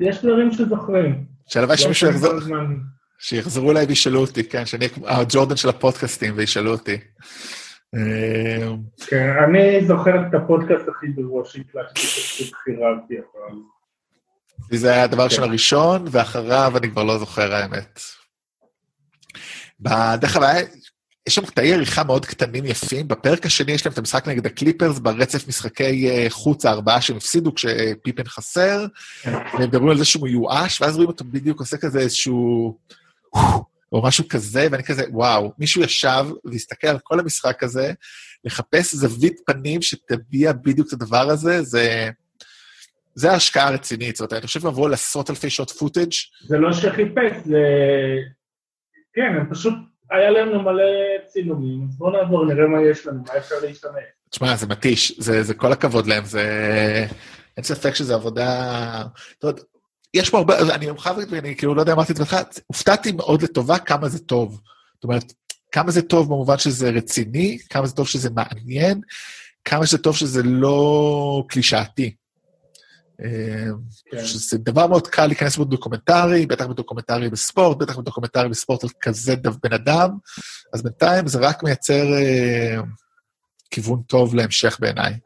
יש 0.01 0.25
דברים 0.25 0.53
שזוכרים. 0.53 1.25
שהלוואי 1.47 1.79
שמישהו 1.79 2.09
יחזור... 2.09 2.33
שיחזרו 3.19 3.71
אליי 3.71 3.87
וישאלו 3.87 4.21
אותי, 4.21 4.45
כן, 4.45 4.67
שאני 4.67 4.89
הג'ורדן 5.05 5.57
של 5.57 5.69
הפודקאסטים 5.69 6.35
וישאלו 6.37 6.71
אותי. 6.71 6.99
כן, 9.07 9.37
אני 9.45 9.87
זוכר 9.87 10.27
את 10.29 10.35
הפודקאסט 10.35 10.89
הכי 10.89 11.07
גרוע 11.07 11.45
שהקלטתי, 11.45 12.01
פשוט 12.01 12.55
חירבתי 12.55 13.15
אבל... 13.15 13.59
זה 14.79 14.91
היה 14.93 15.03
הדבר 15.03 15.29
של 15.29 15.43
הראשון, 15.43 16.05
ואחריו 16.11 16.73
אני 16.77 16.91
כבר 16.91 17.05
לא 17.05 17.19
זוכר 17.19 17.55
האמת. 17.55 18.01
דרך 20.15 20.37
אגב, 20.37 20.57
יש 21.29 21.35
שם 21.35 21.47
קטעי 21.47 21.75
עריכה 21.75 22.05
מאוד 22.05 22.27
קטנים 22.27 22.65
יפים. 22.65 23.09
בפרק 23.09 23.47
השני 23.47 23.73
יש 23.73 23.87
להם 23.87 23.93
את 23.93 23.99
המשחק 23.99 24.29
נגד 24.29 24.47
הקליפרס 24.47 24.99
ברצף 24.99 25.49
משחקי 25.49 26.09
חוץ 26.29 26.67
הארבעה 26.67 27.01
שהם 27.01 27.17
הפסידו 27.17 27.55
כשפיפן 27.55 28.25
חסר, 28.25 28.87
והם 29.25 29.63
מדברים 29.63 29.89
על 29.89 29.99
זה 29.99 30.05
שהוא 30.05 30.23
מיואש, 30.23 30.81
ואז 30.81 30.95
רואים 30.95 31.09
אותו 31.09 31.25
בדיוק 31.25 31.61
עושה 31.61 31.77
כזה 31.77 31.99
איזשהו... 32.01 32.79
או 33.93 34.03
משהו 34.03 34.29
כזה, 34.29 34.69
ואני 34.71 34.83
כזה, 34.83 35.05
וואו, 35.11 35.53
מישהו 35.59 35.83
ישב 35.83 36.27
והסתכל 36.45 36.87
על 36.89 36.99
כל 36.99 37.21
המשחק 37.21 37.63
הזה, 37.63 37.93
לחפש 38.45 38.95
זווית 38.95 39.41
פנים 39.47 39.83
שתביע 39.83 40.53
בדיוק 40.53 40.89
את 40.89 40.93
הדבר 40.93 41.31
הזה, 41.31 41.63
זה... 41.63 42.11
זה 43.15 43.33
ההשקעה 43.33 43.69
הרצינית, 43.69 44.17
זאת 44.17 44.21
אומרת, 44.21 44.43
אני 44.43 44.47
חושב 44.47 44.67
לבוא 44.67 44.91
לעשרות 44.91 45.31
אלפי 45.31 45.51
שעות 45.51 45.71
פוטאג'. 45.71 46.13
זה 46.47 46.59
לא 46.59 46.73
שחיפש, 46.73 47.33
זה... 47.45 47.59
כן, 49.13 49.37
הם 49.41 49.47
פשוט 49.51 49.75
היה 50.11 50.31
לנו 50.31 50.63
מלא 50.63 50.83
צילומים, 51.27 51.87
אז 51.89 51.97
בואו 51.97 52.11
נעבור, 52.11 52.45
נראה 52.45 52.67
מה 52.67 52.83
יש 52.83 53.07
לנו, 53.07 53.23
מה 53.29 53.37
אפשר 53.39 53.55
להשתמש. 53.63 54.03
תשמע, 54.31 54.57
זה 54.57 54.67
מתיש, 54.67 55.13
זה, 55.19 55.43
זה 55.43 55.55
כל 55.55 55.73
הכבוד 55.73 56.07
להם, 56.07 56.25
זה... 56.25 56.43
אין 57.57 57.65
ספק 57.65 57.95
שזו 57.95 58.15
עבודה... 58.15 59.03
אתה 59.39 59.47
יודע, 59.47 59.63
יש 60.15 60.31
פה 60.31 60.39
הרבה, 60.39 60.59
אני 60.75 60.87
להגיד, 61.19 61.33
ואני 61.33 61.57
כאילו 61.57 61.75
לא 61.75 61.81
יודע, 61.81 61.95
את 62.11 62.17
זה 62.17 62.23
בתחילה, 62.23 62.43
הופתעתי 62.67 63.13
מאוד 63.13 63.43
לטובה 63.43 63.79
כמה 63.79 64.09
זה 64.09 64.19
טוב. 64.19 64.61
זאת 64.95 65.05
אומרת, 65.05 65.33
כמה 65.73 65.91
זה 65.91 66.03
טוב 66.03 66.27
במובן 66.27 66.59
שזה 66.59 66.91
רציני, 66.91 67.59
כמה 67.71 67.87
זה 67.87 67.97
טוב 67.97 68.09
שזה 68.09 68.31
מעניין, 68.31 69.01
כמה 69.65 69.87
שזה 69.87 69.99
טוב 69.99 70.17
שזה 70.17 70.43
לא 70.43 71.45
קלישאתי. 71.49 72.15
כן. 74.11 74.25
שזה 74.25 74.59
דבר 74.59 74.87
מאוד 74.87 75.07
קל 75.07 75.27
להיכנס 75.27 75.57
בדוקומנטרי, 75.57 76.47
בטח 76.47 76.67
בדוקומנטרי 76.67 77.31
בספורט, 77.31 77.79
בטח 77.79 77.99
בדוקומנטרי 77.99 78.49
בספורט 78.49 78.85
על 78.85 78.91
כזה 79.01 79.37
בן 79.37 79.73
אדם, 79.73 80.11
אז 80.75 80.83
בינתיים 80.83 81.27
זה 81.27 81.39
רק 81.39 81.63
מייצר 81.63 82.05
אה, 82.15 82.77
כיוון 83.71 84.03
טוב 84.03 84.35
להמשך 84.35 84.81
בעיניי. 84.81 85.19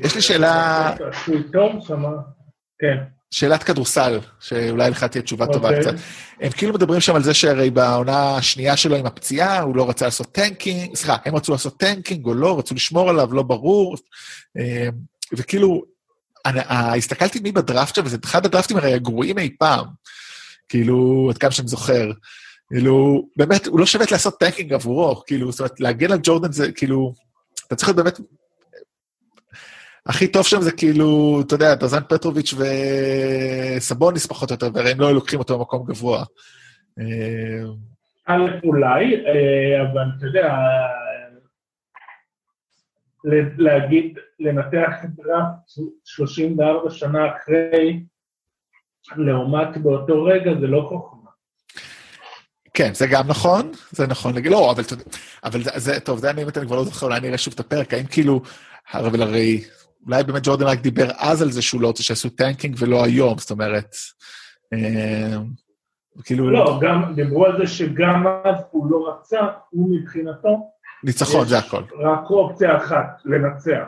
יש 0.00 0.14
לי 0.14 0.22
שאלה... 0.22 0.90
כן. 2.78 3.21
שאלת 3.32 3.62
כדורסל, 3.62 4.20
שאולי 4.40 4.90
לך 4.90 5.04
תהיה 5.04 5.22
תשובה 5.22 5.46
טובה 5.46 5.70
okay. 5.70 5.80
קצת. 5.80 5.94
הם 6.40 6.50
כאילו 6.50 6.74
מדברים 6.74 7.00
שם 7.00 7.14
על 7.14 7.22
זה 7.22 7.34
שהרי 7.34 7.70
בעונה 7.70 8.36
השנייה 8.36 8.76
שלו 8.76 8.96
עם 8.96 9.06
הפציעה, 9.06 9.60
הוא 9.60 9.76
לא 9.76 9.88
רצה 9.88 10.04
לעשות 10.04 10.32
tanking, 10.32 10.94
סליחה, 10.96 11.16
הם 11.24 11.36
רצו 11.36 11.52
לעשות 11.52 11.78
tanking 11.78 12.26
או 12.26 12.34
לא, 12.34 12.58
רצו 12.58 12.74
לשמור 12.74 13.10
עליו, 13.10 13.34
לא 13.34 13.42
ברור. 13.42 13.96
וכאילו, 15.32 15.82
אני, 16.46 16.60
הסתכלתי 16.68 17.40
מי 17.40 17.52
בדראפט 17.52 17.94
שם, 17.94 18.02
וזה 18.04 18.16
אחד 18.24 18.46
הדראפטים 18.46 18.76
הרי 18.76 18.94
הגרועים 18.94 19.38
אי 19.38 19.56
פעם. 19.58 19.86
כאילו, 20.68 21.28
עד 21.30 21.38
כמה 21.38 21.50
שאני 21.50 21.68
זוכר. 21.68 22.10
כאילו, 22.72 23.28
באמת, 23.36 23.66
הוא 23.66 23.80
לא 23.80 23.86
שווה 23.86 24.06
לעשות 24.10 24.38
tanking 24.40 24.72
עבורו, 24.72 25.22
כאילו, 25.26 25.52
זאת 25.52 25.60
אומרת, 25.60 25.80
להגן 25.80 26.12
על 26.12 26.18
ג'ורדן 26.22 26.52
זה, 26.52 26.72
כאילו, 26.72 27.14
אתה 27.66 27.76
צריך 27.76 27.88
להיות 27.88 27.96
באמת 27.96 28.20
הכי 30.06 30.28
טוב 30.28 30.46
שם 30.46 30.60
זה 30.60 30.72
כאילו, 30.72 31.40
אתה 31.46 31.54
יודע, 31.54 31.74
דרזן 31.74 32.02
פטרוביץ' 32.08 32.54
וסבוניס 33.76 34.26
פחות 34.26 34.50
או 34.50 34.54
יותר, 34.54 34.68
והרי 34.74 34.90
הם 34.90 35.00
לא 35.00 35.06
היו 35.06 35.14
לוקחים 35.14 35.38
אותו 35.38 35.58
במקום 35.58 35.86
גבוה. 35.86 36.24
אולי, 38.64 39.24
אבל 39.82 40.04
אתה 40.18 40.26
יודע, 40.26 40.54
להגיד, 43.58 44.18
לנתח 44.40 44.90
דראפט 45.04 45.70
34 46.04 46.90
שנה 46.90 47.36
אחרי, 47.36 48.02
לעומת 49.16 49.76
באותו 49.76 50.24
רגע, 50.24 50.50
זה 50.60 50.66
לא 50.66 50.86
חוכמה. 50.88 51.30
כן, 52.74 52.94
זה 52.94 53.06
גם 53.06 53.28
נכון, 53.28 53.72
זה 53.90 54.06
נכון, 54.06 54.34
לא, 54.44 54.70
אבל, 54.70 54.82
אבל 55.44 55.60
זה, 55.76 56.00
טוב, 56.00 56.18
זה 56.18 56.30
אני 56.30 56.44
באמת, 56.44 56.58
אני 56.58 56.66
כבר 56.66 56.76
לא 56.76 56.84
זוכר, 56.84 57.06
אולי 57.06 57.18
אני 57.18 57.28
אראה 57.28 57.38
שוב 57.38 57.54
את 57.54 57.60
הפרק, 57.60 57.94
האם 57.94 58.06
כאילו, 58.06 58.42
הרי 58.92 59.64
אולי 60.06 60.24
באמת 60.24 60.42
ג'ורדן 60.44 60.66
רק 60.66 60.80
דיבר 60.80 61.08
אז 61.18 61.42
על 61.42 61.50
זה 61.50 61.62
שהוא 61.62 61.80
לא 61.80 61.86
רוצה 61.86 62.02
שיעשו 62.02 62.28
tanking 62.28 62.76
ולא 62.78 63.04
היום, 63.04 63.38
זאת 63.38 63.50
אומרת, 63.50 63.94
אה, 64.72 65.36
כאילו... 66.24 66.50
לא, 66.50 66.78
גם 66.82 67.14
דיברו 67.14 67.46
על 67.46 67.58
זה 67.58 67.66
שגם 67.66 68.26
אז 68.44 68.56
הוא 68.70 68.90
לא 68.90 69.08
רצה, 69.08 69.40
הוא 69.70 69.96
מבחינתו... 69.96 70.70
ניצחון, 71.04 71.46
זה 71.46 71.58
הכל. 71.58 71.82
רק 71.98 72.30
אופציה 72.30 72.76
אחת, 72.76 73.20
לנצח. 73.24 73.84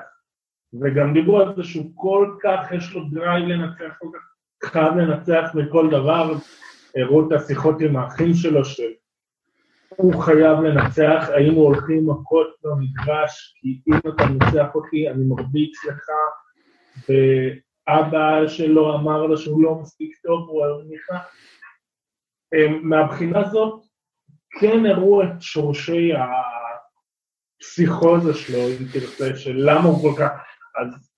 וגם 0.81 1.13
דיברו 1.15 1.41
על 1.41 1.53
זה 1.57 1.63
שהוא 1.63 1.93
כל 1.95 2.37
כך, 2.43 2.73
יש 2.73 2.93
לו 2.95 3.05
drive 3.05 3.49
לנצח, 3.49 3.95
כל 3.99 4.09
כך 4.15 4.35
חייב 4.71 4.95
לנצח 4.95 5.51
בכל 5.55 5.91
דבר. 5.91 6.35
הראו 6.97 7.29
את 7.29 7.33
השיחות 7.33 7.81
עם 7.81 7.97
האחים 7.97 8.35
שלו, 8.35 8.65
של 8.65 8.83
הוא 9.97 10.23
חייב 10.23 10.61
לנצח, 10.61 11.29
היינו 11.35 11.61
הולכים 11.61 12.11
מכות 12.11 12.47
במגרש, 12.63 13.55
כי 13.61 13.81
אם 13.89 13.99
אתה 13.99 14.27
מנצח 14.27 14.75
אותי, 14.75 15.11
אני 15.11 15.25
מרביץ 15.25 15.85
לך, 15.85 16.07
ואבא 17.09 18.49
שלו 18.49 18.95
אמר 18.95 19.27
לו 19.27 19.39
שהוא 19.39 19.63
לא 19.63 19.75
מספיק 19.75 20.17
טוב, 20.23 20.49
הוא 20.49 20.65
היה 20.65 20.75
נכנע. 20.91 21.19
מהבחינה 22.83 23.41
הזאת, 23.41 23.83
כן 24.61 24.87
הראו 24.87 25.23
את 25.23 25.41
שורשי 25.41 26.13
הפסיכוזה 27.61 28.35
שלו, 28.35 28.59
אם 28.59 28.85
תרצה, 28.93 29.37
של 29.37 29.55
למה 29.57 29.89
הוא 29.89 30.03
כל 30.03 30.21
כך... 30.21 30.31
אז... 30.81 31.11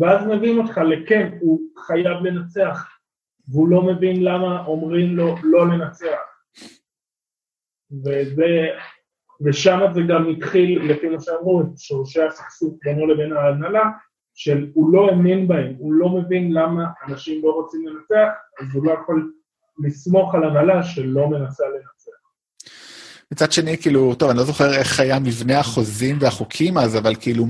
ואז 0.00 0.26
מבין 0.26 0.58
אותך 0.58 0.78
לכן, 0.78 1.38
הוא 1.40 1.60
חייב 1.86 2.22
לנצח, 2.22 2.88
והוא 3.48 3.68
לא 3.68 3.82
מבין 3.82 4.24
למה 4.24 4.66
אומרים 4.66 5.16
לו 5.16 5.34
לא 5.42 5.68
לנצח. 5.68 6.29
וזה, 7.92 8.68
ושם 9.44 9.80
זה 9.94 10.00
גם 10.08 10.28
התחיל, 10.28 10.92
לפי 10.92 11.08
מה 11.08 11.20
שאמרו, 11.20 11.60
את 11.60 11.78
שורשי 11.78 12.22
הסכסוך 12.22 12.78
בינו 12.84 13.06
לבין 13.06 13.32
ההנהלה, 13.32 13.90
של 14.34 14.70
הוא 14.74 14.92
לא 14.92 15.08
האמין 15.10 15.48
בהם, 15.48 15.74
הוא 15.78 15.92
לא 15.92 16.08
מבין 16.08 16.52
למה 16.52 16.84
אנשים 17.08 17.42
לא 17.44 17.50
רוצים 17.50 17.86
לנצח, 17.86 18.28
אז 18.60 18.74
הוא 18.74 18.84
לא 18.84 18.92
יכול 18.92 19.32
לסמוך 19.84 20.34
על 20.34 20.44
הנהלה 20.44 20.82
שלא 20.82 21.28
מנסה 21.28 21.64
לנצח. 21.68 21.89
מצד 23.32 23.52
שני, 23.52 23.78
כאילו, 23.78 24.14
טוב, 24.14 24.30
אני 24.30 24.38
לא 24.38 24.44
זוכר 24.44 24.74
איך 24.74 25.00
היה 25.00 25.18
מבנה 25.18 25.58
החוזים 25.58 26.18
והחוקים 26.20 26.78
אז, 26.78 26.98
אבל 26.98 27.14
כאילו, 27.20 27.46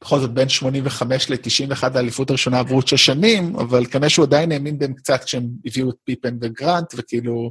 בכל 0.00 0.18
זאת 0.18 0.30
בין 0.30 0.48
85 0.48 1.30
ל-91 1.30 1.84
האליפות 1.94 2.30
הראשונה 2.30 2.58
עברו 2.58 2.82
שש 2.82 3.06
שנים, 3.06 3.56
אבל 3.56 3.86
כנראה 3.86 4.08
שהוא 4.08 4.24
עדיין 4.24 4.52
האמין 4.52 4.78
בהם 4.78 4.92
קצת 4.92 5.24
כשהם 5.24 5.48
הביאו 5.66 5.90
את 5.90 5.94
פיפן 6.04 6.36
וגרנט, 6.40 6.94
וכאילו, 6.96 7.50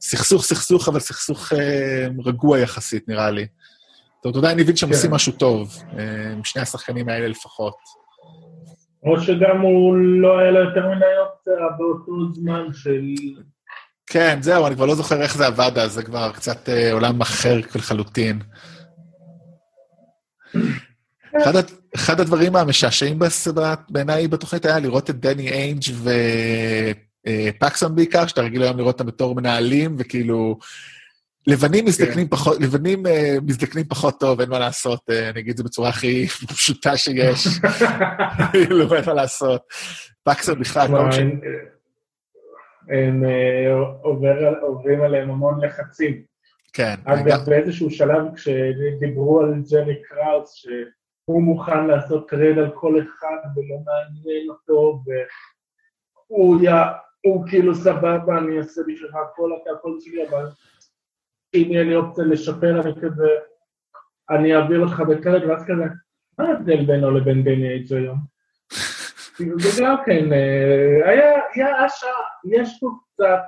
סכסוך 0.00 0.44
סכסוך, 0.44 0.88
אבל 0.88 1.00
סכסוך 1.00 1.52
אה, 1.52 2.06
רגוע 2.24 2.58
יחסית, 2.58 3.08
נראה 3.08 3.30
לי. 3.30 3.46
זאת 4.16 4.24
אומרת, 4.24 4.36
עדיין 4.36 4.60
הבין 4.60 4.76
שהם 4.76 4.88
כן. 4.88 4.94
עושים 4.94 5.10
משהו 5.10 5.32
טוב, 5.32 5.76
אה, 5.98 6.32
עם 6.32 6.44
שני 6.44 6.62
השחקנים 6.62 7.08
האלה 7.08 7.28
לפחות. 7.28 7.76
או 9.02 9.20
שגם 9.20 9.60
הוא 9.60 9.96
לא 9.96 10.38
היה 10.38 10.50
לו 10.50 10.60
יותר 10.60 10.84
אופציה 10.84 11.54
באותו 11.78 12.34
זמן 12.34 12.66
של... 12.72 13.14
כן, 14.10 14.38
זהו, 14.42 14.66
אני 14.66 14.74
כבר 14.74 14.86
לא 14.86 14.94
זוכר 14.94 15.22
איך 15.22 15.36
זה 15.36 15.46
עבד 15.46 15.78
אז, 15.78 15.92
זה 15.92 16.02
כבר 16.02 16.32
קצת 16.32 16.68
אה, 16.68 16.92
עולם 16.92 17.20
אחר 17.20 17.60
לחלוטין. 17.74 18.38
אחד, 21.42 21.52
אחד 21.94 22.20
הדברים 22.20 22.56
המשעשעים 22.56 23.18
בעיניי 23.88 24.28
בתוכנית 24.28 24.64
היה 24.64 24.78
לראות 24.78 25.10
את 25.10 25.20
דני 25.20 25.48
איינג' 25.48 25.82
ופקסון 27.58 27.90
אה, 27.90 27.96
בעיקר, 27.96 28.26
שאתה 28.26 28.40
רגיל 28.40 28.62
היום 28.62 28.78
לראות 28.78 28.94
אותם 28.94 29.06
בתור 29.06 29.34
מנהלים, 29.34 29.96
וכאילו, 29.98 30.58
לבנים 31.46 31.84
מזדקנים 31.84 32.28
כן. 32.28 32.36
פחות, 32.36 32.60
לבנים 32.60 33.06
uh, 33.06 33.10
מזדקנים 33.42 33.84
פחות 33.84 34.20
טוב, 34.20 34.40
אין 34.40 34.50
מה 34.50 34.58
לעשות, 34.58 35.00
uh, 35.10 35.30
אני 35.30 35.40
אגיד 35.40 35.50
את 35.50 35.56
זה 35.56 35.64
בצורה 35.64 35.88
הכי 35.88 36.26
פשוטה 36.56 36.96
שיש. 36.96 37.46
כאילו, 38.52 38.94
אין 38.94 39.04
מה 39.06 39.14
לעשות. 39.14 39.62
פקסון 40.24 40.60
בכלל, 40.60 40.90
לא 40.90 41.08
משנה. 41.08 41.30
הם 42.88 43.24
uh, 43.24 44.62
עוברים 44.62 45.00
עליהם 45.02 45.30
המון 45.30 45.64
לחצים. 45.64 46.22
כן. 46.72 46.94
אגב, 47.04 47.38
באיזשהו 47.46 47.90
שלב 47.90 48.34
כשדיברו 48.34 49.40
על 49.40 49.62
ג'רי 49.70 50.02
קראוס, 50.02 50.54
שהוא 50.54 51.42
מוכן 51.42 51.86
לעשות 51.86 52.28
trade 52.28 52.58
על 52.58 52.70
כל 52.74 53.00
אחד 53.00 53.36
ולא 53.56 53.76
מעניין 53.84 54.50
אותו, 54.50 55.02
והוא 56.28 56.62
יא, 56.62 56.72
הוא 57.24 57.44
כאילו 57.48 57.74
סבבה, 57.74 58.38
אני 58.38 58.58
אעשה 58.58 58.80
בשבילך 58.86 59.14
הכל, 59.14 59.50
אתה 59.62 59.70
הכל 59.70 59.96
שלי, 60.00 60.28
אבל 60.28 60.46
אם 61.54 61.68
יהיה 61.70 61.82
לי 61.82 61.96
אופציה 61.96 62.24
לשפר, 62.24 62.80
אני 62.80 62.94
כזה, 63.02 63.28
אני 64.30 64.56
אעביר 64.56 64.80
אותך 64.80 65.00
ב 65.00 65.06
trade, 65.06 65.44
ואז 65.44 65.64
כזה, 65.64 65.84
מה 66.38 66.48
ההבדל 66.48 66.86
בינו 66.86 67.10
לבין 67.10 67.44
דני 67.44 67.68
אייג' 67.68 67.92
היום? 67.92 68.37
כאילו, 69.38 69.60
זה 69.60 69.82
גם 69.82 69.96
כן, 70.06 70.32
אה, 70.32 71.10
היה, 71.10 71.32
היה 71.54 71.86
אשה, 71.86 72.06
יש 72.52 72.78
פה 72.80 72.86
קצת, 73.14 73.40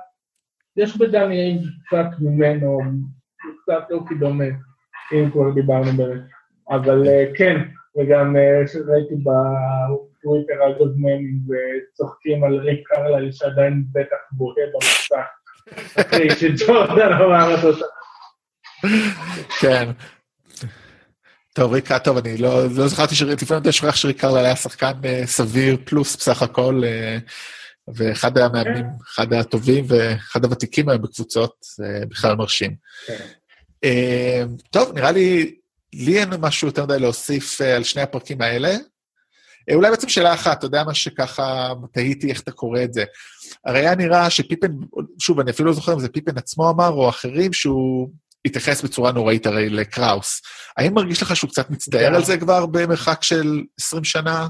יש 0.77 0.97
בדני 0.97 1.35
אייג' 1.35 1.61
קצת 1.85 2.19
ממנו, 2.21 2.79
קצת 3.63 3.91
אופי 3.91 4.15
דומה, 4.15 4.45
אם 5.13 5.31
כבר 5.31 5.51
דיברנו 5.51 5.91
באמת. 5.97 6.21
אבל 6.69 7.07
אה, 7.07 7.25
כן, 7.35 7.57
וגם 7.97 8.35
אה, 8.35 8.67
שראיתי 8.67 9.15
בטוויטר 9.15 10.63
על 10.63 10.73
גוזמנים 10.77 11.39
וצוחקים 11.47 12.43
על 12.43 12.55
ריק 12.55 12.87
קרלל 12.87 13.31
שעדיין 13.31 13.83
בטח 13.91 14.17
בוהה 14.31 14.65
במסך, 14.73 15.27
אחרי 15.99 16.29
שג'ורדן 16.29 17.13
אמר 17.13 17.55
אותו. 17.55 17.85
כן. 19.61 19.91
טוב, 21.53 21.73
ריקה, 21.73 21.99
טוב, 21.99 22.17
אני 22.17 22.37
לא, 22.37 22.65
לא 22.75 22.87
זכרתי 22.87 23.15
לפעמים 23.25 23.61
אתה 23.61 23.71
שוכח 23.71 23.95
שריק 23.95 24.21
קרלל 24.21 24.45
היה 24.45 24.55
שחקן 24.55 24.91
uh, 25.03 25.27
סביר 25.27 25.77
פלוס 25.85 26.15
בסך 26.15 26.41
הכל, 26.41 26.81
uh, 26.83 27.31
ואחד 27.95 28.37
המאמנים, 28.37 28.83
כן. 28.83 29.03
אחד 29.15 29.33
הטובים 29.33 29.85
ואחד 29.87 30.45
הוותיקים 30.45 30.89
היום 30.89 31.01
בקבוצות, 31.01 31.65
בכלל 32.09 32.35
מרשים. 32.35 32.75
כן. 33.07 33.17
Uh, 33.85 34.61
טוב, 34.69 34.93
נראה 34.93 35.11
לי, 35.11 35.55
לי 35.93 36.19
אין 36.19 36.29
משהו 36.39 36.67
יותר 36.67 36.85
מדי 36.85 36.99
להוסיף 36.99 37.61
על 37.61 37.83
שני 37.83 38.01
הפרקים 38.01 38.41
האלה. 38.41 38.75
אולי 39.73 39.91
בעצם 39.91 40.09
שאלה 40.09 40.33
אחת, 40.33 40.57
אתה 40.57 40.65
יודע 40.65 40.83
מה 40.83 40.93
שככה 40.93 41.73
תהיתי 41.91 42.29
איך 42.29 42.41
אתה 42.41 42.51
קורא 42.51 42.83
את 42.83 42.93
זה. 42.93 43.03
הרי 43.65 43.79
היה 43.79 43.95
נראה 43.95 44.29
שפיפן, 44.29 44.71
שוב, 45.19 45.39
אני 45.39 45.51
אפילו 45.51 45.67
לא 45.67 45.73
זוכר 45.73 45.93
אם 45.93 45.99
זה 45.99 46.09
פיפן 46.09 46.37
עצמו 46.37 46.69
אמר 46.69 46.89
או 46.89 47.09
אחרים, 47.09 47.53
שהוא 47.53 48.09
התייחס 48.45 48.83
בצורה 48.83 49.11
נוראית 49.11 49.45
הרי 49.45 49.69
לקראוס. 49.69 50.41
האם 50.77 50.93
מרגיש 50.93 51.21
לך 51.21 51.35
שהוא 51.35 51.49
קצת 51.49 51.69
מצטער. 51.69 52.15
על 52.15 52.23
זה 52.23 52.37
כבר 52.37 52.65
במרחק 52.65 53.23
של 53.23 53.63
20 53.79 54.03
שנה, 54.03 54.47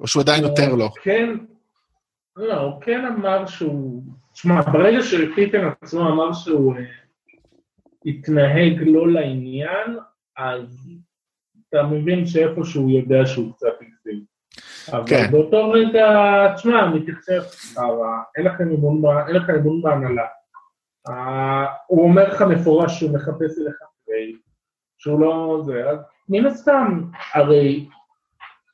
או 0.00 0.06
שהוא 0.06 0.22
עדיין 0.22 0.44
נותר 0.44 0.74
לו? 0.74 0.90
כן, 1.02 1.36
לא, 2.36 2.54
הוא 2.54 2.80
כן 2.80 3.04
אמר 3.04 3.46
שהוא... 3.46 4.02
תשמע, 4.32 4.60
ברגע 4.60 5.02
שפיפן 5.02 5.68
עצמו 5.82 6.08
אמר 6.08 6.32
שהוא 6.32 6.74
uh, 6.74 6.78
התנהג 8.06 8.82
לא 8.86 9.12
לעניין, 9.12 9.98
אז 10.36 10.90
אתה 11.68 11.82
מבין 11.82 12.26
שאיפה 12.26 12.60
שהוא 12.64 12.90
יודע 12.90 13.26
שהוא 13.26 13.52
קצת 13.52 13.66
הגזים. 13.80 14.24
אבל 14.92 15.02
כן. 15.06 15.30
באותו 15.30 15.70
רגע, 15.70 16.06
תשמע, 16.54 16.90
מתייחס, 16.94 17.76
אין 18.36 18.46
לכם 18.46 18.70
אמון 18.70 19.02
בהנהלה. 19.82 20.26
הוא 21.86 22.04
אומר 22.04 22.28
לך 22.28 22.42
מפורש 22.42 22.98
שהוא 22.98 23.14
מחפש 23.14 23.58
אליך 23.58 23.76
שהוא 24.98 25.20
לא 25.20 25.62
זה, 25.66 25.90
אז 25.90 25.98
מן 26.28 26.46
הסתם, 26.46 27.02
הרי 27.34 27.88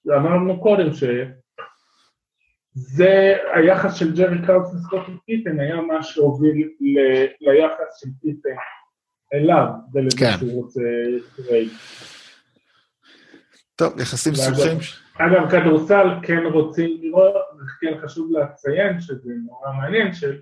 אמרנו 0.09 0.61
קודם 0.61 0.93
שזה 0.93 1.37
היחס 3.55 3.95
של 3.95 4.17
ג'רי 4.17 4.47
קראוס 4.47 4.75
לסקוטי 4.75 5.13
פיטן 5.27 5.61
היה 5.61 5.77
מה 5.77 6.03
שהוביל 6.03 6.71
ל, 6.81 6.99
ליחס 7.41 8.01
של 8.01 8.09
פיטן 8.23 8.57
אליו 9.35 9.67
ולזה 9.93 10.17
כן. 10.19 10.31
שהוא 10.39 10.63
רוצה 10.63 10.81
טרייד. 11.37 11.69
טוב, 13.77 14.01
יחסים 14.01 14.35
סוכרים. 14.35 14.79
אגב, 15.19 15.51
כדורסל 15.51 16.09
כן 16.23 16.43
רוצים 16.53 16.99
לראות, 17.03 17.35
וכן 17.35 17.99
חשוב 18.03 18.31
לציין 18.33 19.01
שזה 19.01 19.33
נורא 19.47 19.73
מעניין, 19.73 20.13
של 20.13 20.41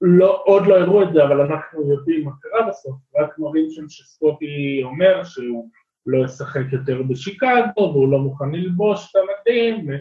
לא, 0.00 0.42
עוד 0.46 0.66
לא 0.66 0.78
הראו 0.78 1.02
את 1.02 1.12
זה, 1.12 1.24
אבל 1.24 1.40
אנחנו 1.40 1.92
יודעים 1.92 2.24
מה 2.24 2.30
קרה 2.40 2.68
בסוף, 2.68 2.96
רק 3.16 3.38
מראים 3.38 3.70
שם 3.70 3.88
שסקוטי 3.88 4.80
אומר 4.84 5.24
שהוא 5.24 5.70
לא 6.06 6.24
ישחק 6.24 6.72
יותר 6.72 7.02
בשיקגו, 7.02 7.80
והוא 7.92 8.12
לא 8.12 8.18
מוכן 8.18 8.50
ללבוש 8.52 9.10
את 9.10 9.16
המדים, 9.16 9.88
ו... 9.88 9.92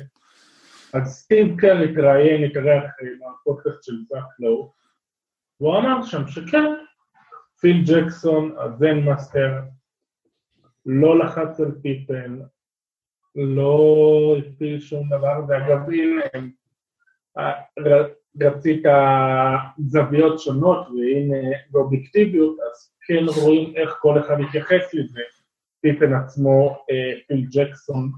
אז 0.94 1.14
סטיב 1.14 1.60
קר 1.60 1.78
התראיין, 1.78 2.44
התארח 2.44 2.84
בפודקאסט 3.42 3.84
של 3.84 3.94
זאק 4.08 4.40
לואו, 4.40 4.74
והוא 5.60 5.78
אמר 5.78 6.04
שם 6.04 6.28
שכן, 6.28 6.66
פיל 7.60 7.84
ג'קסון, 7.88 8.56
ה 8.58 8.68
zen 8.68 9.00
master, 9.00 9.52
לא 10.86 11.20
לחץ 11.20 11.60
על 11.60 11.72
פיפן, 11.82 12.40
לא 13.36 14.36
הפעיל 14.40 14.80
שום 14.80 15.10
דבר, 15.10 15.40
ואגב, 15.48 15.80
הנה, 15.90 16.22
רצית 18.42 18.84
זוויות 19.78 20.40
שונות 20.40 20.88
והנה 20.88 21.58
באובייקטיביות, 21.70 22.58
אז 22.60 22.94
כן 23.08 23.42
רואים 23.42 23.74
איך 23.76 23.98
כל 24.00 24.20
אחד 24.20 24.40
מתייחס 24.40 24.94
לזה. 24.94 25.22
פיפן 25.82 26.14
עצמו, 26.14 26.78
אה, 26.92 27.20
פיל 27.28 27.46
ג'קסון, 27.52 28.12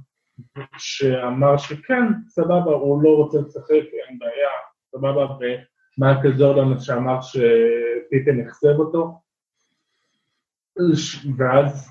שאמר 0.77 1.57
שכן, 1.57 2.03
סבבה, 2.27 2.71
הוא 2.71 3.03
לא 3.03 3.09
רוצה 3.09 3.37
לשחק, 3.41 3.71
אין 3.71 4.19
בעיה, 4.19 4.49
סבבה, 4.91 5.27
ומייקל 5.97 6.31
ג'ורדן 6.39 6.79
שאמר 6.79 7.21
שפיפן 7.21 8.39
אכזב 8.39 8.79
אותו, 8.79 9.21
ואז 11.37 11.89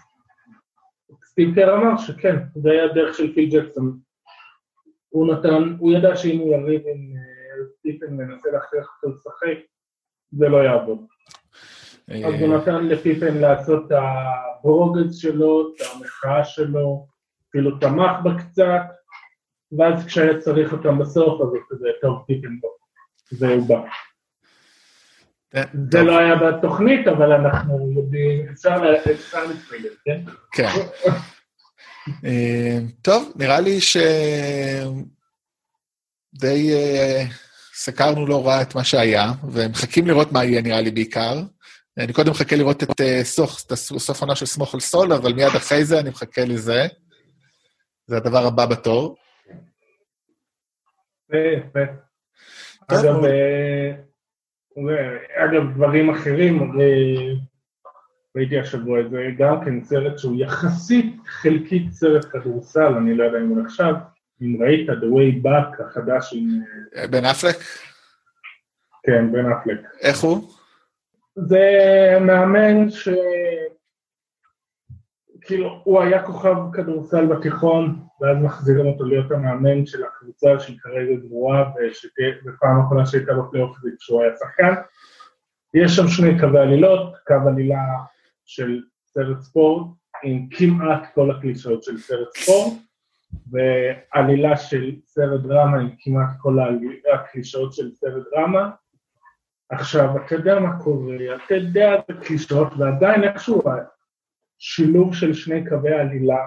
סטיפר 1.25 1.75
אמר 1.75 1.97
שכן, 1.97 2.37
זה 2.55 2.71
היה 2.71 2.85
הדרך 2.85 3.15
של 3.17 3.35
פיל 3.35 3.51
ג'קסון. 3.51 3.99
הוא 5.09 5.33
נתן, 5.33 5.77
הוא 5.79 5.93
ידע 5.93 6.17
שאם 6.17 6.39
הוא 6.39 6.55
יריב 6.55 6.83
עם 6.87 7.15
אה, 7.87 7.92
סטיפן 7.92 8.16
מנסה 8.16 8.49
להכריח 8.53 8.87
אותו 9.03 9.16
לשחק, 9.16 9.59
זה 10.33 10.49
לא 10.49 10.57
יעבוד. 10.57 11.07
אז 12.09 12.35
הוא 12.40 12.55
אה, 12.55 12.59
נתן 12.59 12.87
לפיפן 12.87 13.35
לעשות 13.35 13.87
את 13.87 13.92
הברוגז 13.92 15.16
שלו, 15.16 15.75
את 15.75 15.81
המחאה 15.94 16.44
שלו, 16.44 17.07
אפילו 17.49 17.79
תמך 17.79 18.12
בה 18.25 18.31
קצת, 18.38 18.83
ואז 19.79 20.07
כשהיה 20.07 20.38
צריך 20.38 20.72
אותם 20.72 20.99
בסוף, 20.99 21.40
אז 21.40 21.49
הוא 21.49 21.59
כזה, 21.68 21.88
טוב, 22.03 22.25
פיפן 22.27 22.61
בוא, 22.61 22.70
והוא 23.38 23.68
בא. 23.68 23.81
אה, 25.55 25.62
זה 25.90 26.03
לא 26.03 26.18
היה 26.18 26.37
בתוכנית, 26.37 27.09
אבל 27.09 27.33
אנחנו 27.33 27.92
יודעים, 27.92 28.49
אפשר 28.49 28.81
להתפלל, 29.46 29.94
כן? 30.05 30.20
כן. 30.53 30.68
אה, 32.25 32.79
טוב, 33.03 33.33
נראה 33.37 33.61
לי 33.61 33.81
ש... 33.81 33.96
די 36.40 36.72
סקרנו 37.79 38.27
לא 38.27 38.47
רע 38.47 38.62
את 38.62 38.75
מה 38.75 38.85
שהיה, 38.85 39.33
ומחכים 39.53 40.07
לראות 40.07 40.33
מה 40.33 40.45
יהיה 40.45 40.62
נראה 40.62 40.81
לי 40.81 40.91
בעיקר. 40.91 41.43
אני 41.99 42.12
קודם 42.12 42.31
מחכה 42.31 42.57
לראות 42.57 42.83
את 42.83 42.91
uh, 42.91 43.05
סוף, 43.23 43.67
את 43.67 43.73
הסוף 43.73 44.21
עונה 44.21 44.37
של 44.37 44.47
סמוך 44.47 44.75
על 44.75 44.81
סול, 44.81 45.12
אבל 45.12 45.33
מיד 45.33 45.49
אחרי 45.57 45.85
זה 45.85 46.01
אני 46.01 46.11
מחכה 46.11 46.45
לזה. 46.45 46.87
זה 48.07 48.17
הדבר 48.17 48.47
הבא 48.47 48.67
בתור. 48.67 49.17
יפה. 51.33 51.81
אגב, 52.89 53.25
אה, 53.25 53.93
אגב, 55.45 55.75
דברים 55.75 56.11
אחרים, 56.11 56.73
ראיתי 58.37 58.59
השבוע 58.59 58.99
איזה 58.99 59.17
גם 59.39 59.65
כן 59.65 59.85
סרט 59.85 60.19
שהוא 60.19 60.37
יחסית 60.41 61.17
חלקית 61.27 61.93
סרט 61.93 62.25
כדורסל, 62.33 62.95
אני 62.95 63.15
לא 63.15 63.25
יודע 63.25 63.39
אם 63.39 63.49
הוא 63.49 63.62
נחשב, 63.62 63.95
אם 64.42 64.62
ראית, 64.62 64.88
The 64.88 64.92
Way 64.92 65.44
Back 65.44 65.85
החדש 65.85 66.35
עם... 66.37 66.49
אה, 66.96 67.07
בן 67.07 67.25
אפלק? 67.25 67.57
כן, 69.03 69.33
בן 69.33 69.53
אפלק. 69.53 69.81
איך 70.01 70.20
הוא? 70.20 70.51
זה 71.37 71.61
מאמן 72.20 72.90
ש... 72.90 73.09
כאילו, 75.40 75.81
הוא 75.85 76.03
היה 76.03 76.22
כוכב 76.27 76.57
כדורסל 76.72 77.27
בתיכון, 77.27 78.07
ואז 78.20 78.37
מחזירים 78.42 78.87
אותו 78.87 79.05
להיות 79.05 79.31
המאמן 79.31 79.87
של 79.87 80.05
הקבוצה 80.05 80.61
שהיא 80.61 80.79
כרגע 80.81 81.14
גרועה, 81.29 81.70
ופעם 82.46 82.81
אחרונה 82.81 83.07
שהייתה 83.07 83.33
בפלייאוף 83.35 83.79
זה 83.83 83.90
כשהוא 83.99 84.22
היה 84.22 84.33
שחקן. 84.37 84.75
יש 85.75 85.96
שם 85.96 86.09
שני 86.09 86.40
קווי 86.40 86.61
עלילות, 86.61 87.16
קו 87.27 87.35
עלילה 87.49 87.79
של 88.44 88.81
סרט 89.07 89.40
ספורט, 89.40 89.87
עם 90.25 90.49
כמעט 90.51 91.14
כל 91.14 91.31
הקלישאות 91.31 91.83
של 91.83 91.99
סרט 91.99 92.29
ספורט, 92.37 92.72
ועלילה 93.51 94.57
של 94.57 94.93
סרט 95.07 95.41
דרמה 95.41 95.79
עם 95.79 95.91
כמעט 95.99 96.29
כל 96.39 96.57
הקלישאות 97.15 97.73
של 97.73 97.91
סרט 97.95 98.23
דרמה. 98.35 98.71
עכשיו, 99.71 100.17
אתה 100.17 100.35
יודע 100.35 100.59
מה 100.59 100.79
קורה, 100.79 101.17
אתה 101.35 101.55
יודע 101.55 101.95
את 101.99 102.11
הקלישאות, 102.11 102.73
ועדיין 102.79 103.25
איכשהו 103.25 103.62
שילוב 104.59 105.15
של 105.15 105.35
שני 105.35 105.69
קווי 105.69 105.93
עלילה, 105.93 106.39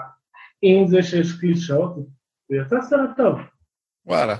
עם 0.61 0.87
זה 0.87 1.03
שיש 1.03 1.39
קלישאות, 1.39 1.95
זה 2.49 2.55
יצא 2.55 2.81
סרט 2.81 3.09
טוב. 3.17 3.39
וואלה. 4.05 4.35